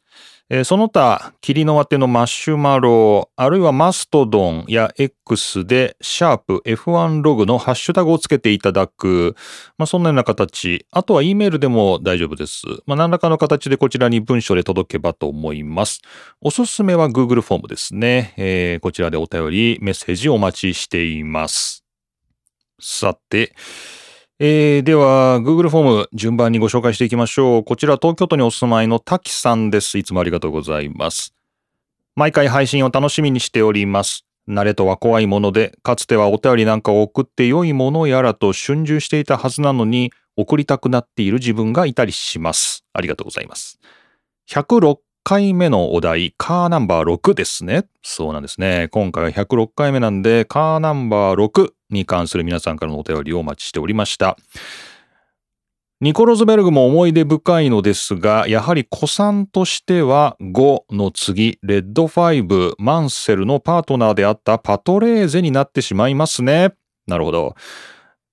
[0.51, 9.37] えー、その他、霧の宛てのマシュマロ、あるいはマストドンや X で、シャープ F1 ログのハッシュタグをつけていただく、
[9.79, 10.85] まあ、そんなような形。
[10.91, 12.65] あとは E メールでも大丈夫です。
[12.85, 16.01] まあ、何らかの形でこちらに文章で届けばと思います。
[16.41, 18.35] おすすめは Google フォームですね。
[18.39, 21.86] えー、こちらでお便り、メッセージお待ちしています。
[22.79, 23.55] さて、
[24.39, 27.65] えー、では、Google フォーム順番にご紹介していきましょう。
[27.65, 29.97] こちら東京都にお住まいの滝さんです。
[29.97, 31.35] いつもありがとうございます。
[32.17, 34.27] 毎回配信を楽しみにしております。
[34.47, 42.85] 慣れとは怖いもので、かつてはお便りなんかを送って良いものやらと春秋していたはずなのに、送りたくなっている自分がいたりします。
[42.93, 43.79] ありがとうございます。
[44.51, 47.87] 106回目のお題、カーナンバー6ですね。
[48.03, 48.89] そうなんですね。
[48.93, 54.37] 今回は106回目なんで、カーナンバー6に関する皆さんからのお便りをお待ちしておりました。
[56.03, 66.75] ニコロズベルグも思い出深いのですが、やはり古参としては5の次、レッド5、マンセルのパートナーであったパトレーゼになってしまいますね。
[67.07, 67.55] なるほど。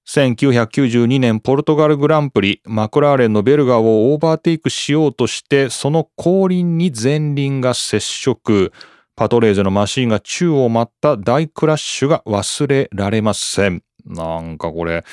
[0.10, 8.74] 1992年ポルトガルグランプリ、マクラーレンのベルガーをオーバーテイクしようとして、その後輪に前輪が接触。
[9.16, 13.84] パトレーゼのマシンが宙を舞った大クラッシュが忘れられません。
[14.06, 15.06] なんかこれ、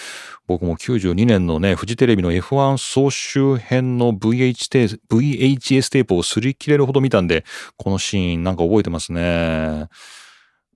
[0.47, 4.99] 僕も92年のね、フジテレビの F1 総集編の VHS
[5.91, 7.45] テープを擦り切れるほど見たんで、
[7.77, 9.89] このシーンなんか覚えてますね。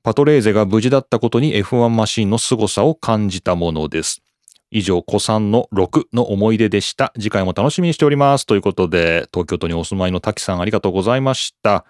[0.03, 4.23] パトレーゼが無事だったことに F1 マシンの凄さを感じたものです。
[4.71, 7.13] 以上、古参の6の思い出でした。
[7.15, 8.45] 次回も楽しみにしております。
[8.45, 11.85] ということで、東京都にお住まいの滝さんありがとうございました。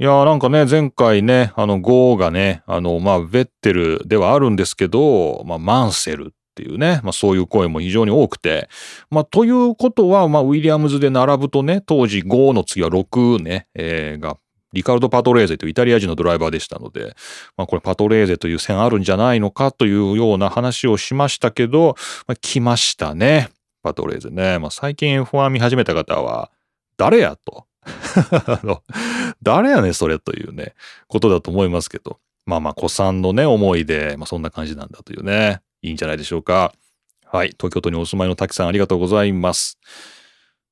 [0.00, 8.70] いやーなんかね、前回ね、あの、ゴーがね、あの、まあ、ベッテルではあるんですけど、まあ、マンセルっていうね、まあ、そういう声も非常に多くて、
[9.10, 14.38] まあ、ということは、まあ、ウィリアムズで並ぶとね、当時5の次は6ね、えー、が
[14.72, 17.14] リカルド・パトレーゼというイタリア人のドライバーでしたので、
[17.58, 21.94] まあ、これパトレーゼという線あるんじゃないのかというような話をしましたけど、
[22.26, 23.50] まあ、来ましたね。
[23.82, 24.58] パトレーゼね。
[24.60, 26.50] まあ、最近 F1 見始めた方は、
[26.96, 27.66] 誰やと。
[28.46, 28.82] あの、
[29.42, 30.74] 誰やねそれというね、
[31.08, 32.18] ことだと思いますけど。
[32.46, 36.72] まあまあ、子さんのね、思いで、まあそんな感じなんだというね、いいんじゃないでしょうか。
[37.24, 37.48] はい。
[37.50, 39.78] 東京都にお住まいの滝さんありがとうございます。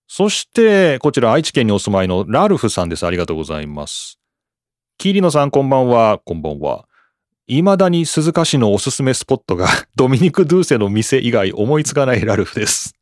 [0.09, 3.07] そして、こちら愛知県にお住まいのラルフさんです。
[3.07, 4.19] ありがとうございます。
[4.97, 6.19] キリノさんこんばんは。
[6.25, 6.89] こんばんは。
[7.47, 12.95] 未だに鈴鹿市のおすすめスポットが ドミニク・ドゥーセの店以外思いつかないラルフです。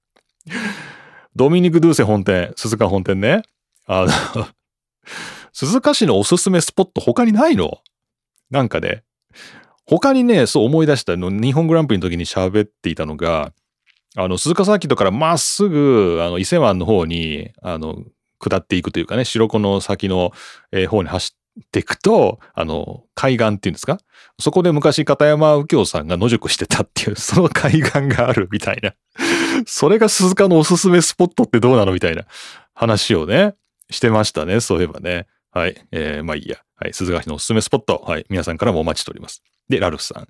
[1.35, 3.43] ドミニク・ドゥーセ本店、鈴鹿本店ね。
[3.87, 4.47] あの
[5.53, 7.79] 鈴鹿市のおすすめスポット他にないの？
[8.51, 9.05] なんかね、
[9.87, 13.53] 他にね、そう思い出したの、日本グランプリの時に喋っていたのが、
[14.17, 18.03] あの、鈴鹿サーキットからまっすぐ、あの、伊勢湾の方に、あの、
[18.39, 20.33] 下っていくというかね、白子の先の、
[20.73, 23.99] えー、方に走っていくと、あの、海岸っていうんですか？
[24.39, 28.95] そこで昔片山右京さんが野宿してたっていう、 その海岸があるみたいな。
[29.67, 32.25] それが鈴鹿のおすすめスポットってどうなのみたいな
[32.75, 33.55] 話をね、
[33.91, 34.61] してましたね。
[34.61, 35.27] そういえばね。
[35.51, 35.87] はい。
[35.93, 36.59] えー、まあいいや。
[36.77, 36.93] はい。
[36.93, 38.05] 鈴鹿市のおすすめスポット。
[38.07, 38.27] はい。
[38.29, 39.43] 皆さんからもお待ちしております。
[39.69, 40.29] で、ラルフさん。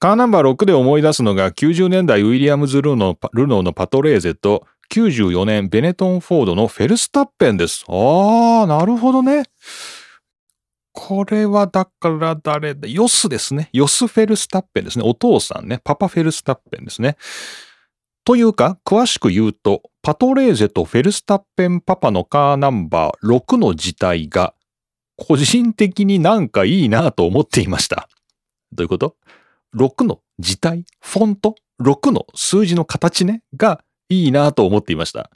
[0.00, 7.84] カーナンバー6で思い出すのが90年代ウィリアムズ・ルノルノーのパトレーゼと94年ベネトン・フォードのフェルスタッペンです。
[7.88, 9.44] ああ、なるほどね。
[10.92, 12.86] これはだから誰だ？
[12.86, 13.70] ヨスですね。
[13.72, 15.04] ヨス・フェルスタッペンですね。
[15.06, 15.80] お父さんね。
[15.82, 17.16] パパ・フェルスタッペンですね。
[18.24, 24.54] というか、詳しく言うと、パトレーゼとフェルスタッペンパパのカーナンバー6の字体が、
[25.16, 28.08] 個人的になんかいいなと思っていました。
[28.72, 29.16] どういうこと
[29.76, 33.42] ?6 の字体フォント ?6 の数字の形ね？
[33.56, 35.30] がいいなと思っていました。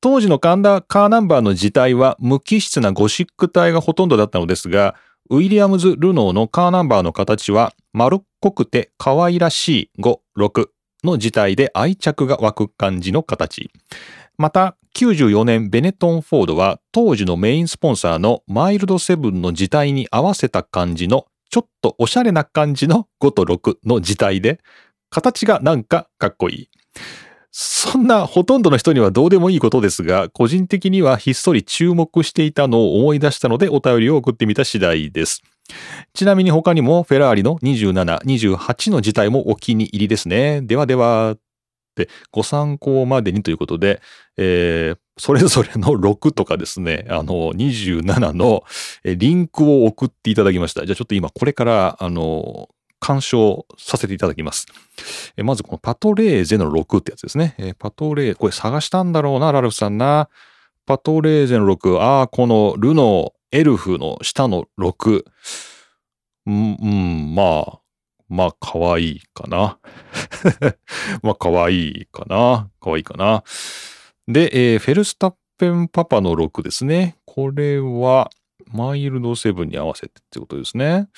[0.00, 4.94] 当時のカーナンバーの字体は無機質なゴシック体がほとんどだったのですが、
[5.28, 10.68] ウィリアムズ・ルノーのカーナンバーの形は丸っこくて可愛らしい5、6
[11.04, 13.70] の字体で愛着が湧く感じの形。
[14.38, 24.60] また、94年ベネトン・フォードは当時のメインスポンサーのマイルドセブンの字体に合わせた感じのちょっとおしゃれな感じの5と6の字体で
[25.10, 26.68] 形がなんかかっこいい。
[27.50, 35.42] そんなほとんどの人にはどうでもいいことですが、個人的にはひっそり注目していたのを思い出したのでお便りを送ってみた次第です。
[36.14, 40.62] ちなみに他にもフェラーリの27、28の字体もお気に入りですね。
[40.62, 41.36] ではでは、
[41.92, 44.00] ってご参考までにということで、
[44.36, 48.64] えー、それぞれの 6とかですね、あの、27の
[49.04, 50.84] リンクを送っていただきました。
[50.86, 52.68] じゃあちょっと今これから、あの、
[52.98, 54.66] 鑑賞させていただきます。
[55.36, 57.56] えまずこのパトレーゼの6ってやつですね。
[57.58, 60.28] えパトレー、これ探したんだろうな、ラルフさんな。
[60.86, 61.98] パトレーゼの6。
[61.98, 65.24] ああ、このルノー、エルフの下の6。
[66.46, 67.78] うん、うん、まあ、
[68.28, 69.78] まあ、可愛いかな。
[71.22, 72.70] まあ、可愛いかな。
[72.80, 73.44] 可愛いかな。
[74.26, 77.18] で、えー、フェルスタッペンパパの6ですね。
[77.26, 78.30] これは、
[78.72, 81.08] マイルドセブンに合わせてってことですね。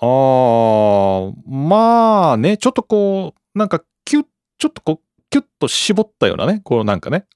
[0.00, 4.26] ああ、まあね、ちょっとこう、なんかキュッ、
[4.58, 7.26] ちょっとこう、キュッと絞ったようなね、こうなんかね。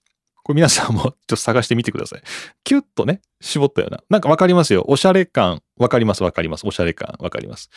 [0.43, 2.22] これ皆さんもちょっと探してみてください。
[2.64, 4.03] キュッとね、絞ったような。
[4.11, 4.84] なんかわかりますよ。
[4.88, 6.66] おしゃれ感、わかります、わかります。
[6.66, 7.70] おしゃれ感、わかります。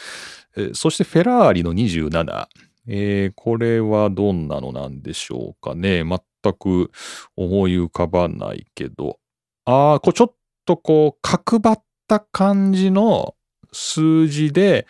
[0.58, 2.48] えー、そしてフェラーリの27。
[2.88, 6.04] えー、これはどんなのなんでしょうかね。
[6.04, 6.20] 全
[6.54, 6.92] く
[7.36, 9.20] 思い浮かばないけど。
[9.66, 10.34] ああ、こうちょっ
[10.66, 13.36] とこう、角張った感じの、
[13.72, 14.88] 数字で、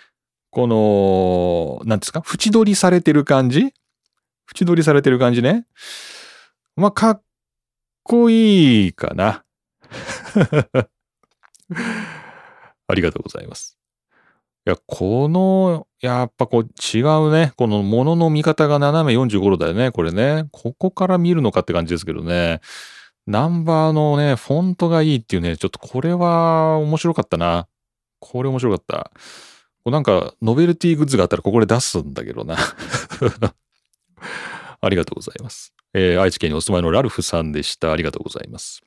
[0.50, 2.22] この、何ですか？
[2.26, 3.74] 縁取りされてる感じ？
[4.54, 5.66] 縁取りされてる感じね。
[6.76, 7.24] まあ、かっ
[8.06, 9.44] こいいかな。
[12.88, 13.80] ありがとうございます。
[14.68, 16.64] いや、この、やっぱこう
[16.98, 17.54] 違うね。
[17.58, 19.92] この物の見方が斜め45度だよね。
[19.92, 20.48] これね。
[20.52, 22.62] ここから見るのかって感じですけどね。
[23.26, 27.68] ナンバーのね、フォントがいいっていうね、ちょっとこれは面白かったな。
[28.20, 29.12] これ面白かった。
[29.90, 32.56] なんか、ノベルティグッズがあったらここで出すんだけどな。
[34.82, 35.75] ありがとうございます。
[35.98, 37.94] えー、愛知県にお住まいのラルフさんでした。
[37.94, 38.84] ありがとうございます。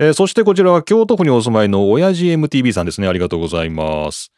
[0.00, 3.06] えー、そしてこちらは京都府にお住まいの親父 MTV さんですね。
[3.06, 4.32] ありがとうございます。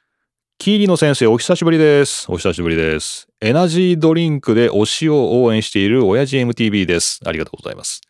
[0.59, 2.27] キーリの先生、お久しぶりです。
[2.29, 3.29] お久しぶりです。
[3.41, 7.21] エナジードリンクで推しを応援している親父 MTV です。
[7.25, 8.03] ありがとうございます。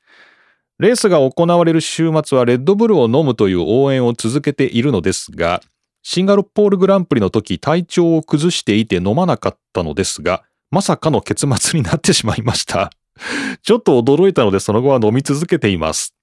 [0.80, 5.62] レースが行われる週末はレッドブルを飲むという応援を続けているのですが、
[6.02, 12.90] シンガポールグランプリの時体調を崩していて飲まなかったのですが、まさかの結末になってしまいました。
[13.62, 16.14] ちょっと驚いたのでその後は飲み続けています。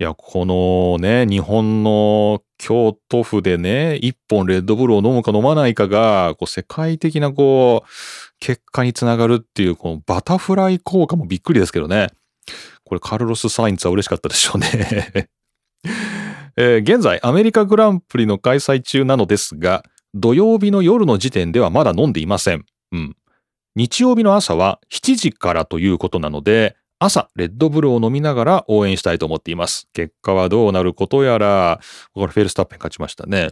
[0.00, 7.88] いや、このね、日本の京都府でね、一本レッドブルを飲むか飲まないかが、こう世界的なこう、
[8.38, 12.08] 結果につながるっていう、このバタフライ効果もびっくりですけどね。
[12.84, 14.68] これカルロス・サインツは嬉しかったでしょうね
[16.56, 22.64] えー、現在アメリカグランプリの開催中なのですが、土曜日の夜の時点ではまだ飲んでいません。
[22.92, 23.16] うん。
[23.78, 29.88] 日曜日の朝は7時からということなので、朝、レッドブルを飲みながら応援したいと思っています。
[29.92, 31.78] 結果はどうなることやら、
[32.12, 33.50] これフェルスタッペン勝ちましたね。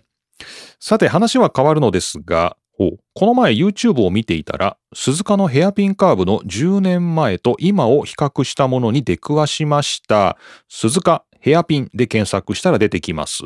[0.80, 10.36] さて話は変わるのですが、この前 YouTube を見ていたら、鈴鹿のヘアピンカーブの10年前と今を比較したものに出くわしました。
[10.68, 13.44] 鈴鹿ヘアピンで検索したら出てきます。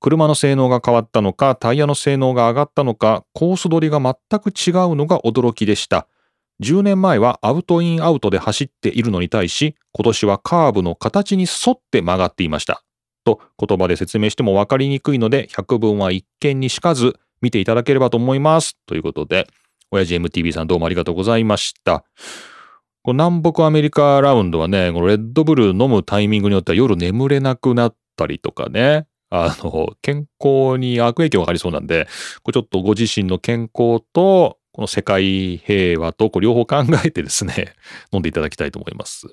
[0.00, 6.08] 車の性能が変わったのか、タイヤの性能が上がったのか、コース取りが全く違うのが驚きでした。
[6.62, 12.82] 10年前はアウトインアウトで走っているのに対し、今年はカーブの形に沿って曲がっていました。
[13.24, 18.78] と言葉で説明しても分かりにくいので、百聞は一見にしかず見ていただければと思います。
[18.86, 19.46] ということで、
[19.90, 22.04] 親父 MTV さんどうもありがとうございました。
[23.06, 32.06] 南北アメリカラウンドはね、このレッドブル飲むタイミングによっては夜眠れなくなったりとかね、あの、健康に悪影響がありそうなんで、
[32.42, 37.74] これちょっとご自身の健康とこの世界平和とこう両方考えてですね、
[38.12, 39.26] 飲んでいただきたいと思います。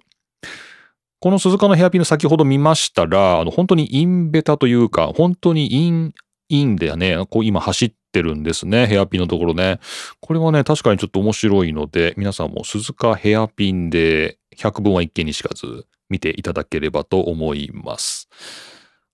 [1.19, 6.13] この鈴鹿のヘアピンの先ほど見ましたら、あの本当にインベタというか、本当にイン、
[6.49, 9.79] インでね、こう今走ってるんですね、ヘアピンのところね。
[10.21, 18.29] これはね、確かにちょっと面白いので、皆さんも鈴鹿ヘアピンで百聞は一見にしかず見ていただければと思います。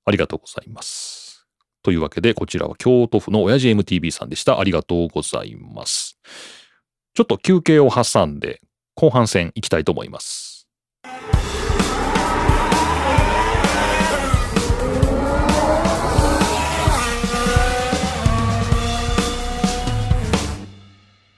[0.06, 1.48] ありがとうございます。
[1.82, 4.60] というわけで、こちらは京都府の親父 MTV さんでした。
[4.60, 6.18] ありがとうございます。
[7.14, 8.62] ちょっと休憩を挟んで、
[8.96, 10.68] 後半戦いきたいと思います。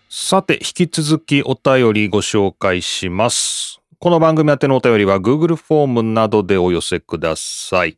[0.10, 3.80] さて、引き続きお便りご紹介します。
[4.00, 7.98] この番組宛てのお便りは Google フォームなどでお寄せください。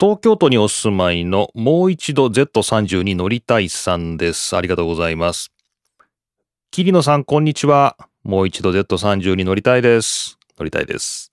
[0.00, 4.56] 東京都にお住まいのもう一度 Z30 に乗りたいさんです。
[4.56, 5.50] ありがとうございます。
[6.70, 7.96] 桐野さん、こんにちは。
[8.22, 10.38] もう一度 Z30 に乗りたいです。
[10.56, 11.32] 乗りたいです。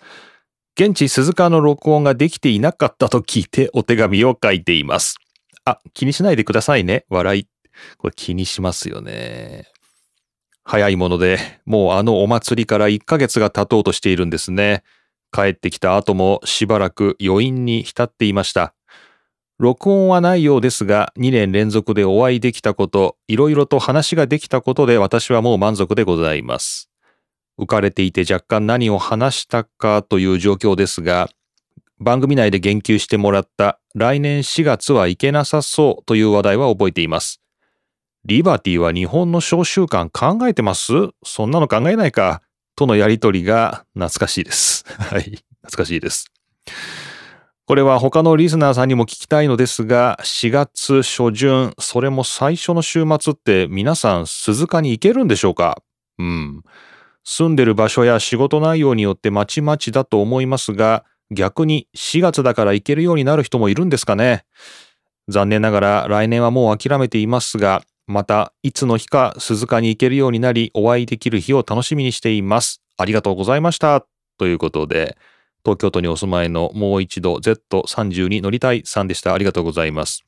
[0.76, 5.18] 現地鈴鹿の録音ができていなかったと聞いてお手紙を書いています。
[5.64, 7.06] あ、気にしないでくださいね。
[7.10, 7.48] 笑い。
[8.00, 9.68] これ気にしますよね。
[10.64, 11.38] 早いもので、
[11.68, 14.82] もうあのお祭りから1ヶ月が経とうとしているんですね。
[15.36, 18.74] 帰ってきた後もしばらく余韻に浸っていました。
[19.60, 26.90] 録音はないようですが、2年連続でお会いできたこと、いろいろと話ができたことで私はもう満足でございます。
[27.58, 31.30] 浮かれていて若干何を話したかという状況ですが、
[32.00, 37.42] 番組内で言及してもらった来年4月は行けなさそうという話題は覚えています。
[38.26, 40.92] リバティは日本の小習慣考えてます？
[41.24, 42.42] そんなの考えないか。
[42.76, 44.86] とのやりとりが懐かしいです。
[45.00, 45.22] はい。
[45.62, 46.32] 懐かしいです。
[47.68, 55.82] これは他のリスナーさんにも聞きたいのですが、4月初旬、それも最初の週末って皆さん鈴鹿に行けるんでしょうか？
[56.20, 56.62] うん。
[57.24, 64.46] 住んでる場所や仕事内容によってまちまちだと思いますが、逆に4月だから行けるようになる人もいるんですかね？
[65.28, 72.82] 残念ながら来年はもう諦めていますが、また、いつの日か鈴鹿に行けるようになり、お会いできる日を楽しみにしています。
[72.98, 74.06] ありがとうございました。
[74.38, 75.18] ということで、
[75.64, 79.34] 東京都にお住まいのもう一度 Z30 に乗りたいさんでした。
[79.34, 80.24] ありがとうございます。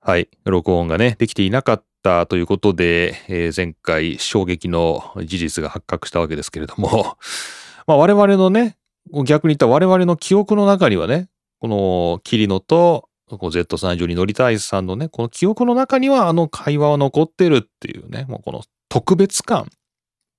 [0.00, 0.28] はい。
[0.44, 7.16] 録音がね、できていなかったということで、えー、前回衝撃の事実が発覚したわけですけれども、
[7.86, 8.76] まあ我々のね、
[9.24, 11.28] 逆に言った我々の記憶の中にはね、
[11.60, 19.68] この桐野とこ Z30 に乗りたいさんのね、この記憶の中にはあの会話は残ってるっていうね、もうこの特別感。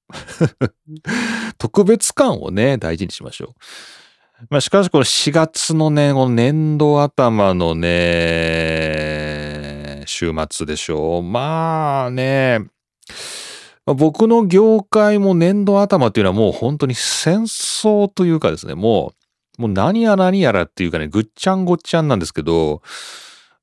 [1.60, 3.50] 特別感をね、大事にしましょう。
[4.50, 9.10] まあ、しかしこの4月のね、この年度頭のね、
[10.06, 11.24] 週末でしょう。
[11.24, 12.62] まあね、
[13.86, 19.19] 僕の業界も年度頭っていうのはもう本当に戦争というかですね、もう
[19.60, 22.82] もう何や何やらっていうかね、ぐっちゃんごっちゃんなんですけど、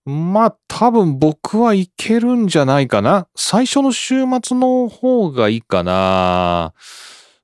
[0.04, 3.28] まあ多分僕はいけるんじゃないかな。
[3.34, 6.74] 最初の週末の方がいいかな。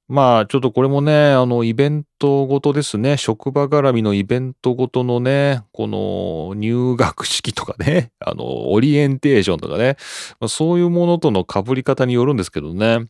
[0.07, 3.17] まあちょっとこれもね、あのイベントごとですね。
[3.17, 9.97] 職場絡みのイベントごとのね、この入学式とかね、 あのオリエンテーションとかね、
[10.41, 13.07] まあそういうものとの被り方によるんですけどね。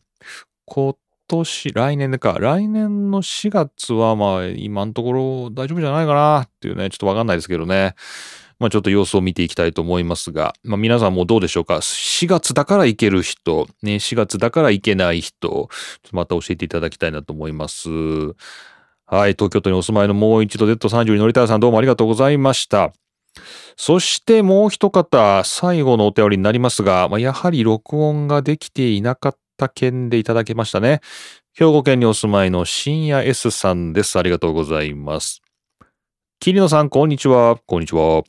[0.65, 0.95] 今
[1.37, 7.95] 年、来年でか、来年の4月はまあ今のところ大丈夫じゃないかなっていうね、ちょっとわかんないですけどね。
[8.59, 15.69] まあちょっと様子を見ていきたいと思いますが、まあ皆さんもどうでしょうか ?4 月だから行ける人、ね、4月だから行けない人、
[16.11, 17.89] また教えていただきたいなと思います。
[19.05, 22.93] はい、東京都にお住まいのもう一度 Z30 に乗りたいさんどうもありがとうございました。
[23.75, 31.01] そしてもう一方、最後のお便りになりますが、まあ、やはり録音ができていなかっった件でいただけましたね。
[31.53, 34.17] 兵庫県にお住まいの深夜 S さんです。
[34.17, 35.41] ありがとうございます。
[36.39, 37.57] 桐野さん、こんにちは。
[37.65, 38.23] こんにちは。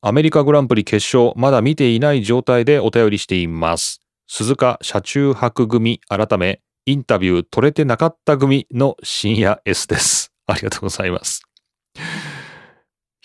[0.00, 4.00] アメリカグランプリ決勝、まだ見ていない状態でお便りしています。
[4.28, 10.32] 鈴鹿車中泊組改め、インタビュー取れてなかった組の深夜 S です。
[10.46, 11.45] ありがとうございます。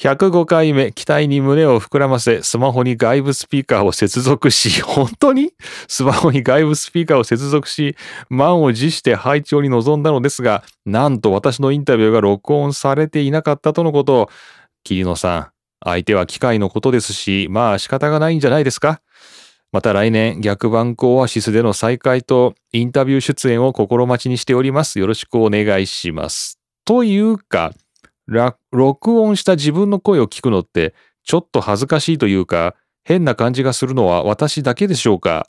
[0.02, 5.54] 105回目、期待に胸を膨らませ、スマホに外部スピーカーを接続し、 本当に？
[5.88, 7.96] スマホに外部スピーカーを接続し、
[8.28, 14.32] 満を持して配置に臨んだのですが、なんと私のインタビューが録音されていなかったとのこと。
[14.84, 15.48] 桐野さん、
[15.86, 19.02] 相手は機械のことですし、まあ仕方がないんじゃないですか？
[19.72, 24.98] また来年、逆バンクオアシスでの再会とインタビュー出演を心待ちにしております。
[24.98, 26.58] よろしくお願いします。
[26.86, 27.72] というか、
[28.72, 35.48] 録音した自分の声を聞くのってちょっと恥ずかしいというか変な感じがするのは私だけでしょうか？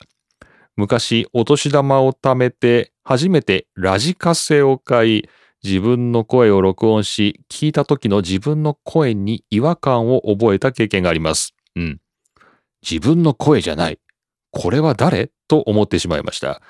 [0.77, 5.29] 昔お年玉を貯めて初めてラジカセを買い
[5.63, 11.55] 自分の声を録音し聞いた時の自分の声に違和感を覚えた経験があります。
[11.77, 12.01] うん。
[12.83, 14.01] 自分の声じゃない。
[14.51, 15.31] これは誰？
[15.47, 16.63] と思ってしまいました。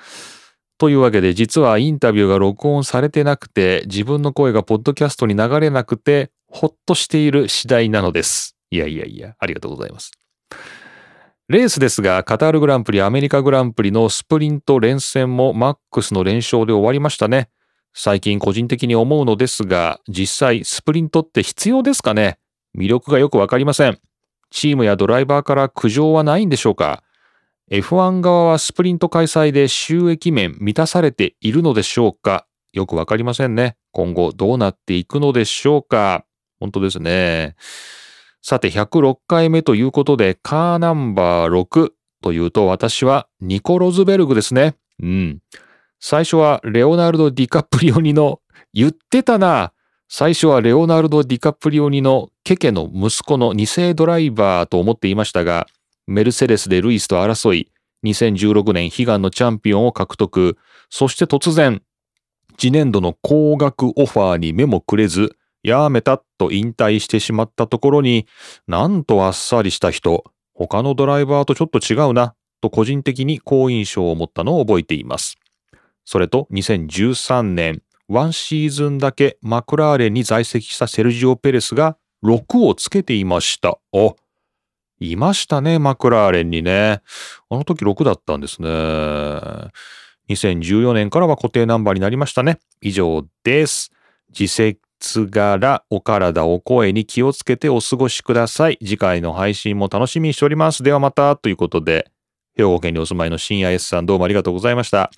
[0.77, 8.55] というわけで実はインタビューが録音されてなくて自分の声がポッドキャストに流れなくてほっとしている次第なのです。
[8.69, 10.11] いやいやいや、ありがとうございます。
[11.47, 17.49] レースですが、カタールグランプリ、アメリカグランプリのスプリント連戦もマックスの連勝で終わりましたね。
[17.93, 22.39] 最近個人的に思うのですが、実際スプリントって必要ですかね？
[22.75, 23.99] 魅力がよくわかりません。
[24.49, 27.03] チームやドライバーから苦情はないんでしょうか？
[27.71, 32.45] F1 側はスプリント開催で収益面満たされているのでしょうか？
[32.73, 33.77] よくわかりませんね。
[33.91, 36.25] 今後どうなっていくのでしょうか？
[36.59, 37.55] 本当ですね。
[38.41, 41.91] さて、106回目ということで、カーナンバー6
[42.21, 44.75] というと、私はニコ・ロズベルグですね。
[45.01, 45.39] うん。
[45.99, 48.41] 最初はレオナルド・ディカプリオニの、
[48.73, 49.71] 言ってたな。
[50.09, 55.67] 最初はレオナルド・ディカプリオニのケケの息子の2世ドライバーと思っていましたが、
[56.07, 57.71] メルセデスでルイスと争い、
[58.03, 60.57] 2016年悲願のチャンピオンを獲得、
[60.89, 61.81] そして突然、
[62.57, 68.27] 次年度の高額オファーに目もくれず、やめたと引退してしまったところに、
[68.67, 75.37] なんとあっさりした人、他のドライバーとちょっと違うな、と個人的に好印象を持ったのを覚えています。
[76.05, 83.79] それと2013年、ワンシーズンだけマクラーレンに在籍したセルジオ・ペレスが6をつけていました。
[83.93, 84.15] お、
[85.11, 87.01] いましたね、マクラーレンにね。
[87.49, 88.69] あの時6だったんですね。
[90.29, 92.59] 2014年からは固定ナンバーになりましたね。
[92.81, 93.91] 以上です。
[94.37, 98.77] 自節柄、お体、お声に気をつけてお過ごしください。
[98.81, 100.83] 次回の配信も楽しみにしております。
[100.83, 102.09] ではまた、ということで、
[102.55, 105.11] 兵庫県にお住まいの深夜 S さんどうもありがとうございました。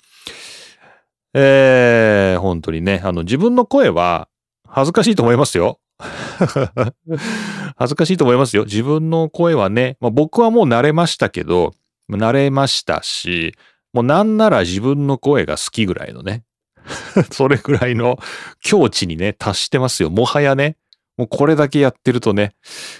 [1.34, 4.28] えー、本当にね、あの、自分の声は
[4.66, 5.78] 恥ずかしいと思いますよ。
[7.76, 8.64] 恥ずかしいと思いますよ。
[8.64, 11.72] 自分の声はね、まあ、僕はもう慣れましたけど、
[12.10, 13.54] 慣れましたし、
[13.92, 16.44] もうなんなら自分の声が好きぐらいのね、
[17.32, 18.18] それぐらいの
[18.60, 20.10] 境地にね、達してますよ。
[20.10, 20.76] もはやね、
[21.16, 22.54] もうこれだけやってるとね、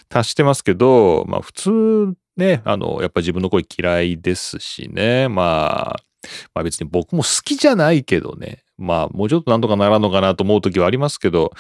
[0.09, 6.03] 達してますけど、まあ普通ね、あの、やっぱ自分の声嫌いですしね、まあ、
[6.55, 11.53] まあ別に僕も好きじゃないけどね、まあ、もうちょっとなんとかならんのかなと思う時はありますけど、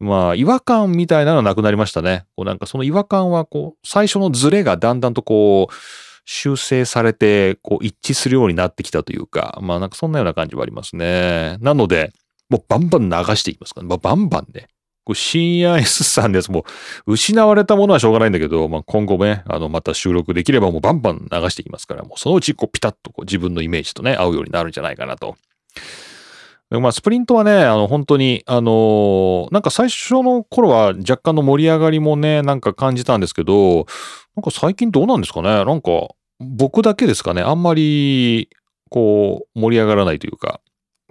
[0.00, 2.24] まあ、違和感みたいなのはなくなりましたね。
[2.36, 5.74] こうなんかその違和感は、こう、最初のズレがだんだんとこう、
[6.26, 11.58] 修正されて、こう、一致するようになってきたというか、まあ、なんかそんなような感じはありますね。
[11.60, 12.12] なので、
[12.48, 14.68] もうバンバン流していきますから、ね、まあ、バンバンね。
[15.04, 16.50] こう深夜 S さんです。
[16.50, 16.64] も
[17.06, 25.36] う、失われたものはしょうがないんだけど、まあ、今後ね、あの、また収録できればもうバンバン流していきますから、もうそのうちこうピタッとこう自分のイメージとね、合うようになるんじゃないかなと
[26.70, 33.86] まあ、スプリントはね、あの、本当に、あのー、なんか最初の頃は若干の盛り上がりもね、なんか感じたんですけど、
[34.34, 35.64] なんか最近どうなんですかね？
[35.64, 36.08] なんか、
[36.40, 37.42] 僕だけですかね？
[37.42, 38.48] あんまり、
[38.90, 40.60] こう、盛り上がらないというか。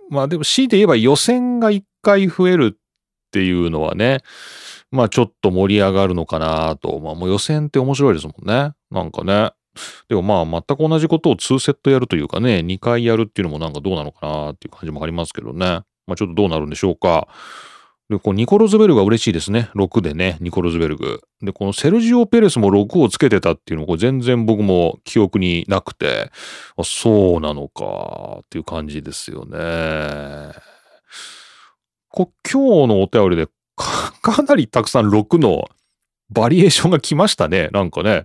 [0.09, 2.79] まあでも、強いて言えば予選が一回増えるっ
[3.31, 4.21] ていうのはね、
[4.91, 6.99] まあちょっと盛り上がるのかなと。
[6.99, 8.73] まあもう予選って面白いですもんね。
[8.91, 9.51] なんかね。
[10.09, 15.81] でもまあ全く同じことを2セットやるというかね、2回やるっていうのもなんかどうなのかなっていう感じもありますけどね。
[16.05, 17.27] まあちょっとどうなるんでしょうか。
[18.09, 19.69] で、こうニコロズベルグは嬉しいですね。
[19.75, 21.21] 6でね、ニコロズベルグ。
[21.41, 26.31] で、このセルジオ・ペレスも6をつけてたっていうのこ全然僕も記憶になくて、
[26.75, 30.53] あそうなのかっていう感じですよね。
[32.09, 35.67] こ今日のお便りで かなりたくさん6の
[36.29, 37.69] バリエーションが来ましたね。
[37.71, 38.23] なんかね。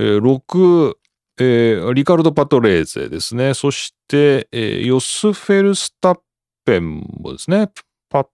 [0.00, 0.94] えー、6、
[1.38, 3.52] えー、リカルド・パトレーゼですね。
[3.52, 6.18] そして、えー、ヨス・フェルスタッ
[6.64, 7.68] ペンもですね。
[8.08, 8.26] パ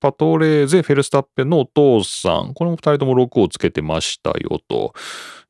[0.00, 2.54] パトレーゼ・フェルスタッペンのお父さん。
[2.54, 4.94] これも2人とも6をつけてましたよと。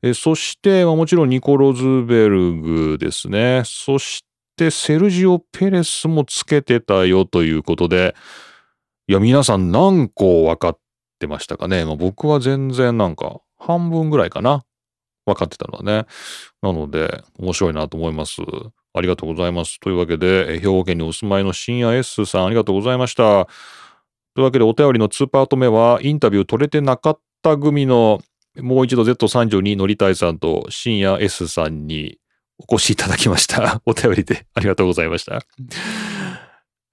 [0.01, 3.61] えー、そして、まあ、もちろんニコ・ロズベルグですね。
[3.63, 4.25] そし
[4.57, 8.15] て、セルジオ・ペレスもつけてたよということで、
[9.07, 10.79] いや、皆さん何個分かっ
[11.19, 11.85] てましたかね。
[11.85, 14.65] まあ、僕は全然なんか半分ぐらいかな。
[15.27, 16.05] 分かってたのはね。
[16.61, 18.41] なので、面白いなと思います。
[18.93, 19.79] ありがとうございます。
[19.79, 23.45] というわけで、兵庫県にお住まいの深夜 S さん、ありがとうございました。
[24.35, 28.21] というわけで、お便りの2パート目は、インタビュー取れてなかった組の、
[28.57, 32.17] もう一度 Z32 乗りたいさんと深夜 S さんに
[32.57, 33.81] お越しいただきました。
[33.85, 35.37] お便りでありがとうございました。
[35.37, 35.39] い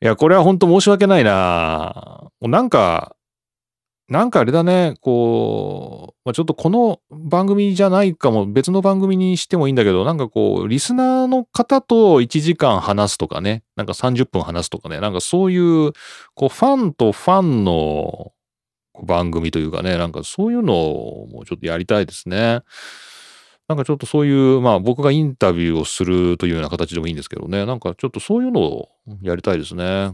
[0.00, 3.16] や、これは本当申し訳ないななんか、
[4.08, 15.92] なんかあれだね、こう、まあ、ちょっとこの番組じゃないかも、別の番組にしてもいいんだけど、なんかこう、リスナーの方と1時間話すとかね、なんか30分話すとかね、なんかそういう、
[16.34, 18.32] こう、ファンとファンの
[19.02, 22.60] 番組というかね、なんかそういうのをちょっとやりたいですね。
[23.66, 28.88] なんかちょっとそういう、まあ僕がインタビューをするというような形でもいいんですけどね、なんかちょっとそういうのを
[29.22, 30.12] やりたいですね。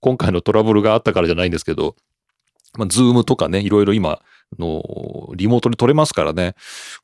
[0.00, 1.96] 今回のトラブルがあったからじゃないんですけど、
[2.78, 4.20] まあ、ズームとかね、いろいろ今
[4.58, 4.82] の
[5.34, 6.54] リモートで撮れますからね。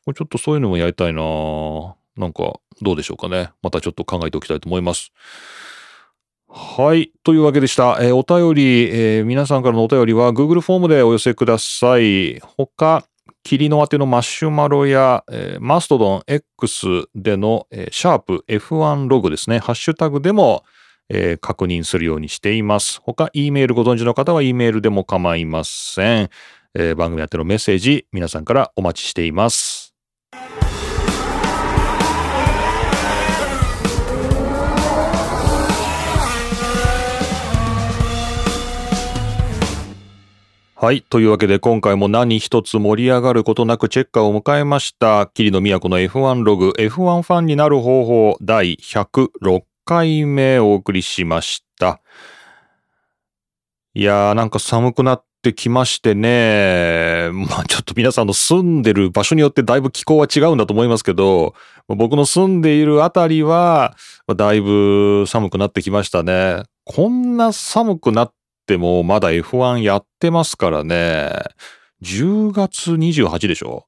[0.05, 1.23] これちょっとそういうのもやりたいな
[2.17, 3.51] なんかどうでしょうかね。
[3.63, 5.13] またちょっと考えておきたいと思います。
[6.49, 7.13] はい。
[7.23, 7.99] というわけでした。
[8.01, 12.41] えー、お便り、えー、皆さんからのお便りは Google フォームでお寄せください。
[12.57, 13.05] 他、
[13.43, 19.59] 霧の当てのマシュマロや、えー、マストドン X での、えー、シャープ F1 ログですね。
[19.59, 20.65] ハッシュタグでも、
[21.09, 23.01] えー、確認するようにしています。
[23.03, 26.31] 他、E メールご存知の方は E メールでも構いません。
[26.75, 29.95] えー、番組やってのメッセージ、皆さんからお待ちしています。
[40.79, 41.01] はい。
[41.01, 45.27] というわけで今回も何一つ盛り上がることなくチェッカーを迎えました。
[45.27, 52.03] 桐野都の F1 ログ F1 ファンになる方法第106回目お送りしました。
[53.95, 57.31] いやーなんか寒くなってきましてね。
[57.33, 61.55] まあちょっと皆さんの住んでる場所によってだいぶ気候は違うんだと思いますけど、
[61.87, 63.97] 僕の住んでいるあたりは
[64.37, 66.65] だいぶ寒くなってきましたね。
[66.85, 68.33] こんな寒くなっ
[68.67, 71.31] てもまだ F1 やってますからね。
[72.03, 73.87] 10月28でしょ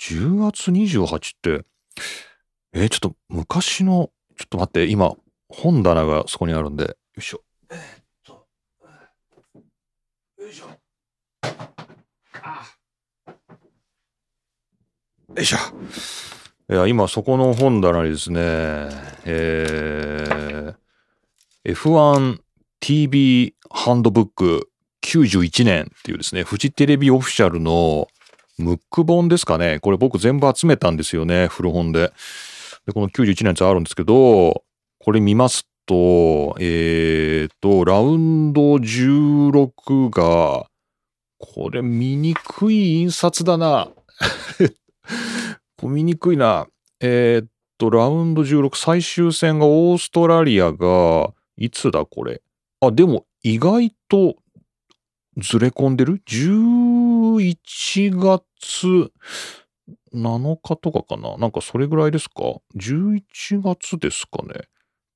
[0.00, 1.64] ?10 月28って、
[2.72, 5.14] え、ちょっと昔のちょっと待って、今、
[5.50, 7.42] 本棚がそこにあるんで、よいしょ。
[7.70, 7.82] えー、っ
[8.24, 8.46] と、
[10.42, 10.64] よいしょ。
[12.40, 12.64] あ
[15.36, 15.58] よいしょ。
[16.70, 18.40] いや、今そこの本棚にですね、
[19.26, 21.74] えー、
[22.78, 24.70] F1TV ハンドブック
[25.02, 28.08] 91年っていうですね、フジテレビオフィシャルの
[28.56, 29.80] ムック本ですかね。
[29.80, 32.14] これ僕全部集めたんですよね、古本で。
[32.90, 34.64] で、この91年のやつあるんですけど、
[34.98, 40.66] これ見ますと、えっ、ー、と、ラウンド16が、
[41.38, 43.88] これ見にくい印刷だな。
[45.82, 46.66] 見にくいな。
[47.00, 52.42] えっ、と、ラウンド16最終戦がオーストラリアが、いつだこれ。
[52.80, 54.36] あ、でも意外と
[55.36, 57.56] ずれ込んでる ?11
[58.18, 59.12] 月
[60.14, 61.36] 7日とかかな？
[61.36, 62.42] なんかそれぐらいですか
[62.76, 64.68] ?11 月ですかね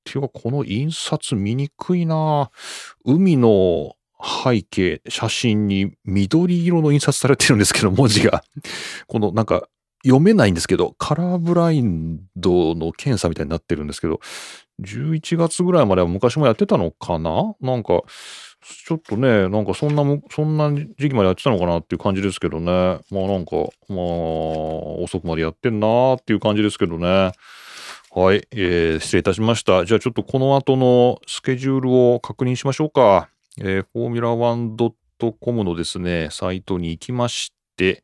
[0.05, 2.51] ていうかこの印刷見にくいな
[3.03, 8.43] 海の背景、写真に緑色の印刷されてるんですけど、文字が。
[9.07, 9.67] このなんか
[10.03, 14.19] 読めないんですけど、カラーブラインドの検査みたいになってるんですけど、
[14.81, 17.55] 11月ぐらいまでは昔もやってたのかな？
[17.61, 18.01] なんか、
[18.65, 22.71] ちょっとね、なんかそんなそんな時期までやってたのかなっていう感じですけどね。
[23.11, 23.55] まあなんか、
[23.89, 23.99] まあ、
[25.03, 27.31] 遅くまでやってんなーっていう感じですけどね。
[28.17, 29.85] はい、えー、失礼いたしました。
[29.85, 33.29] じゃあちょっとこの後のスケジュールを確認しましょうか。
[33.59, 34.33] えー、フォーミュラ
[35.19, 38.03] 1.com のですね、サイトに行きまして、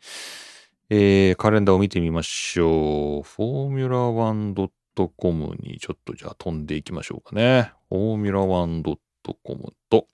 [0.89, 3.23] えー、カレンダーを見てみましょう。
[3.23, 7.71] フォーミュラ 1.com にちょっとじゃあ飛んでいきましょうかね。
[7.87, 10.07] フォーミュラ 1.com と、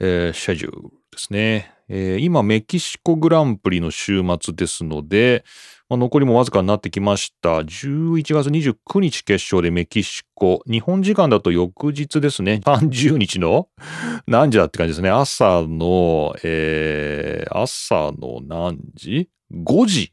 [0.00, 1.72] えー、シェジュールですね。
[1.88, 5.44] えー、今、メキシコグランプリの週末ですので、
[5.88, 7.58] まあ、残りもわずかになってきました。
[7.58, 10.62] 11月29日決勝でメキシコ。
[10.66, 12.62] 日本時間だと翌日ですね。
[12.64, 13.68] 30日の
[14.26, 15.10] 何時だって感じですね。
[15.10, 20.12] 朝の、えー、朝の何時 ?5 時。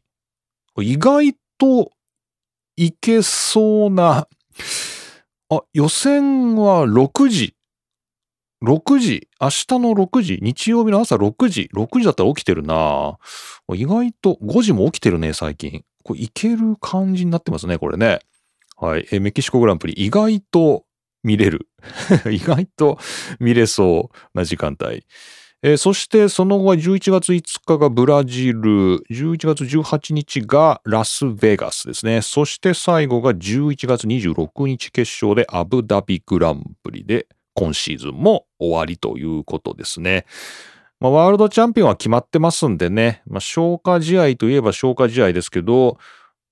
[0.81, 1.91] 意外と
[2.75, 4.27] いけそうな。
[5.49, 7.55] あ、予選は6時。
[8.63, 13.17] 6時、明日の6時、日曜日の朝6時、6時だったら起きてるな
[13.73, 15.83] 意外と5時も起きてるね、最近。
[16.03, 18.19] これいける感じになってますね、これね。
[18.77, 19.19] はい。
[19.19, 20.85] メキシコグランプリ、意外と
[21.23, 21.67] 見れる。
[22.31, 22.97] 意外と
[23.39, 25.05] 見れそうな時間帯。
[25.61, 32.21] えーそしてその後は11月5日がブラジル、11月18日がラスベガスですね。
[32.21, 37.27] そして最後が11月26日決勝でアブダビグランプリで
[37.59, 40.25] 今シーズンも終わりということですね。
[41.01, 45.97] まあ、ワールドチャンピオンは決まってますんでね、まあ、消化試合といえば消化試合ですけど、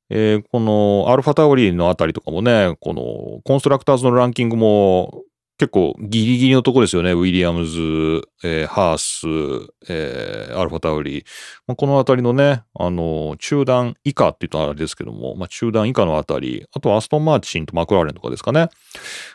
[0.09, 5.23] えーこのアルファタオリーのあたりとかもね、このコンストラクターズのランキングも
[5.57, 7.13] 結構ギリギリのとこですよね。
[7.13, 7.79] ウィリアムズ、
[8.43, 11.25] えーハース、えーアルファタオリー。
[11.65, 18.69] まあ、このあたりのね、あの、中段以下って言ったらあれですけども、まあ、中段以下のあたり、あとはアストン・マーチンとマクラーレンとかですかね。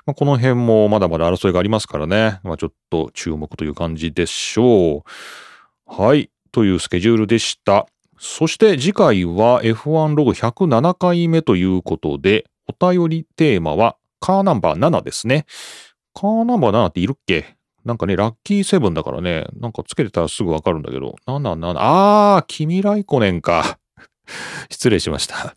[0.07, 2.39] まあ、この辺もまだまだ争いがありますからね。
[2.45, 5.03] まあ、ちょっと注目という感じでしょう。
[5.87, 6.31] はい。
[6.53, 7.87] というスケジュールでした。
[8.18, 15.47] そして次回は F1 ログ107回目ということで、お便りテーマはカーナンバー7ですね。
[16.14, 17.56] カーナンバー7っているっけ？
[17.84, 23.78] なんかね、ラッキーセブンだからね、なんかつけてたらすぐわかるんだけど、77、あー、君ライコネンか。
[24.70, 25.54] 失礼しました。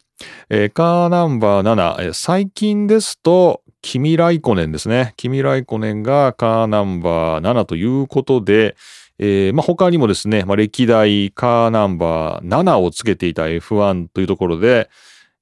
[0.50, 5.14] えーカーナンバー7、えー最近ですと、君ライコネンですね。
[5.18, 8.76] 君ライコネンがカーナンバー7ということで、
[9.20, 14.90] えーまあ、他にもですね、まあ、歴代カーナンバー7をつけていた F1 というところで、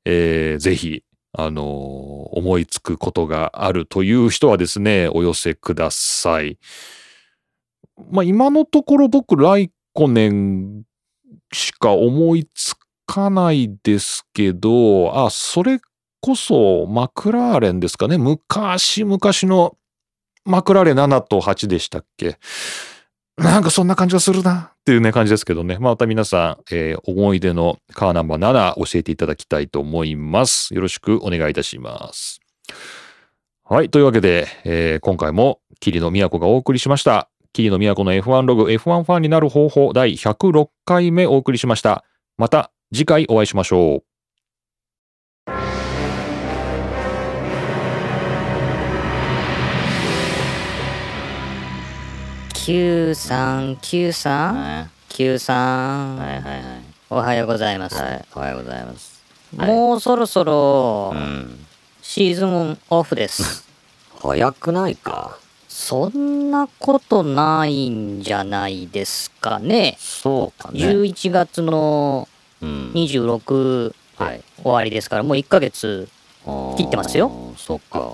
[0.03, 1.03] えーぜひ、
[1.35, 6.59] あの思いつくことがあるという人はですね、お寄せください。
[8.11, 10.83] まあ、今のところ僕、ライコネン
[11.51, 12.75] しか思いつ
[13.05, 15.79] かないですけど、あ、それ
[16.21, 18.17] こそマクラーレンですかね。
[18.17, 19.75] 昔々の
[20.45, 22.37] マクラーレン7と8でしたっけ？
[23.37, 25.77] なんかそんな感じがするなっていうね感じですけどね。
[25.79, 30.73] また皆さん、えー思い出のカーナンバー7教えていただきたいと思います。
[30.73, 32.39] よろしくお願いいたします。
[33.63, 33.89] はい。
[33.89, 37.29] というわけで、えー今回も桐野都がお送りしました。
[37.53, 42.03] 桐野都の F1 ログ F1 ファンになる方法第106回目お送りしました。
[42.37, 44.03] また次回お会いしましょ
[45.47, 45.72] う。
[52.65, 54.87] Q さん Q さんは
[56.31, 56.63] いはいはい。
[57.09, 59.21] おはようございます、はい、おはようございます。
[59.51, 61.65] もうそろそろうん。
[62.01, 63.67] シーズンオフです
[64.21, 65.37] 早くないか？
[65.67, 70.79] そんなことないんじゃないですかねそうかね。
[70.87, 72.29] 11月の
[72.61, 72.91] うん。
[72.93, 74.41] 26はい。
[74.61, 76.07] 終わりですからもう1ヶ月
[76.77, 77.53] 切ってますよ。
[77.57, 78.13] そっか。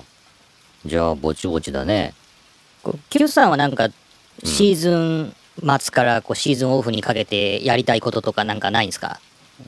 [0.86, 2.16] じゃあ、ぼちぼちだね。
[3.12, 3.90] Q さんはなんか
[4.44, 5.34] シーズン
[5.80, 9.20] 末からこうシーズンオフにかけてやりたいこととかなんかないんですか？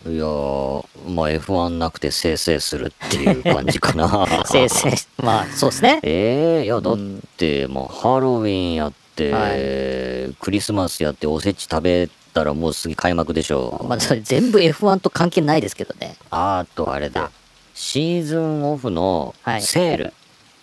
[0.05, 4.26] いやー、まあ F1 なくてせいせいするっていう感じかな。
[4.47, 4.89] 先生
[5.22, 5.99] まあそうですね。
[6.03, 6.97] ええいや、だっ
[7.36, 13.86] て、もうハロウィンやって、はクリスマスやって、おせち食べたらもうすぐ開幕でしょ。
[13.89, 16.15] まあそれ全部 F1 と関係ないですけどね。
[16.30, 17.30] あとあれだ。
[17.74, 19.61] シーズンオフのはい。
[19.61, 20.13] セール、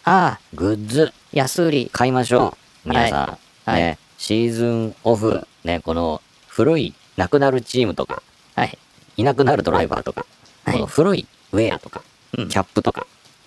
[0.05, 1.91] ああグッズ、安売り。
[1.93, 2.57] 買いましょ
[2.87, 2.89] う。
[2.89, 3.21] 皆さん。
[3.27, 8.23] はいね、シーズンオフ、ね、この古い、なくなるチームとか、
[8.55, 8.79] はい
[9.17, 10.25] いなくなるドライバーとか、
[10.65, 12.03] はいこの古いウェアとか、
[12.37, 13.07] うんキャップとか、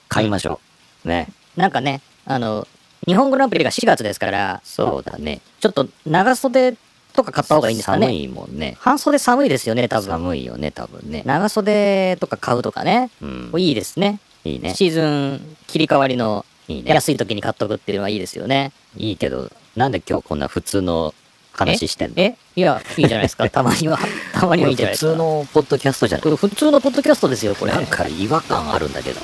[0.10, 0.60] 買いましょ
[1.06, 1.08] う。
[1.08, 1.28] ね。
[1.56, 2.68] なんかね、あの、
[3.06, 5.42] 日本グランプリが4月ですから、そうだね。
[5.60, 6.76] ちょっと長袖
[7.14, 8.14] とか買った方がいいんですか寒ね。
[8.14, 8.78] いもんね。
[8.80, 10.10] 半袖寒いですよね、多分。
[10.10, 11.24] 寒いよね、多分ね。
[11.26, 13.10] 長袖とか買うとかね。
[13.22, 13.52] うん。
[13.58, 14.20] いいですね。
[14.44, 14.74] いいね。
[14.76, 16.46] シーズン切り替わりの。
[16.86, 18.72] 安い時に買っとくっていうのはいいですよね。
[18.96, 21.14] いいけど、なんで今日こんな普通の
[21.54, 22.16] 話してんの？
[22.18, 22.38] え？
[22.56, 23.48] いや、いいじゃないですか。
[23.52, 23.98] たまには。
[24.34, 25.12] たまにはいいじゃないですか。
[25.12, 27.72] 普通のポッドキャストじゃない普通のポッドキャストですよ、これ。
[27.72, 29.20] なんか違和感あるんだけど。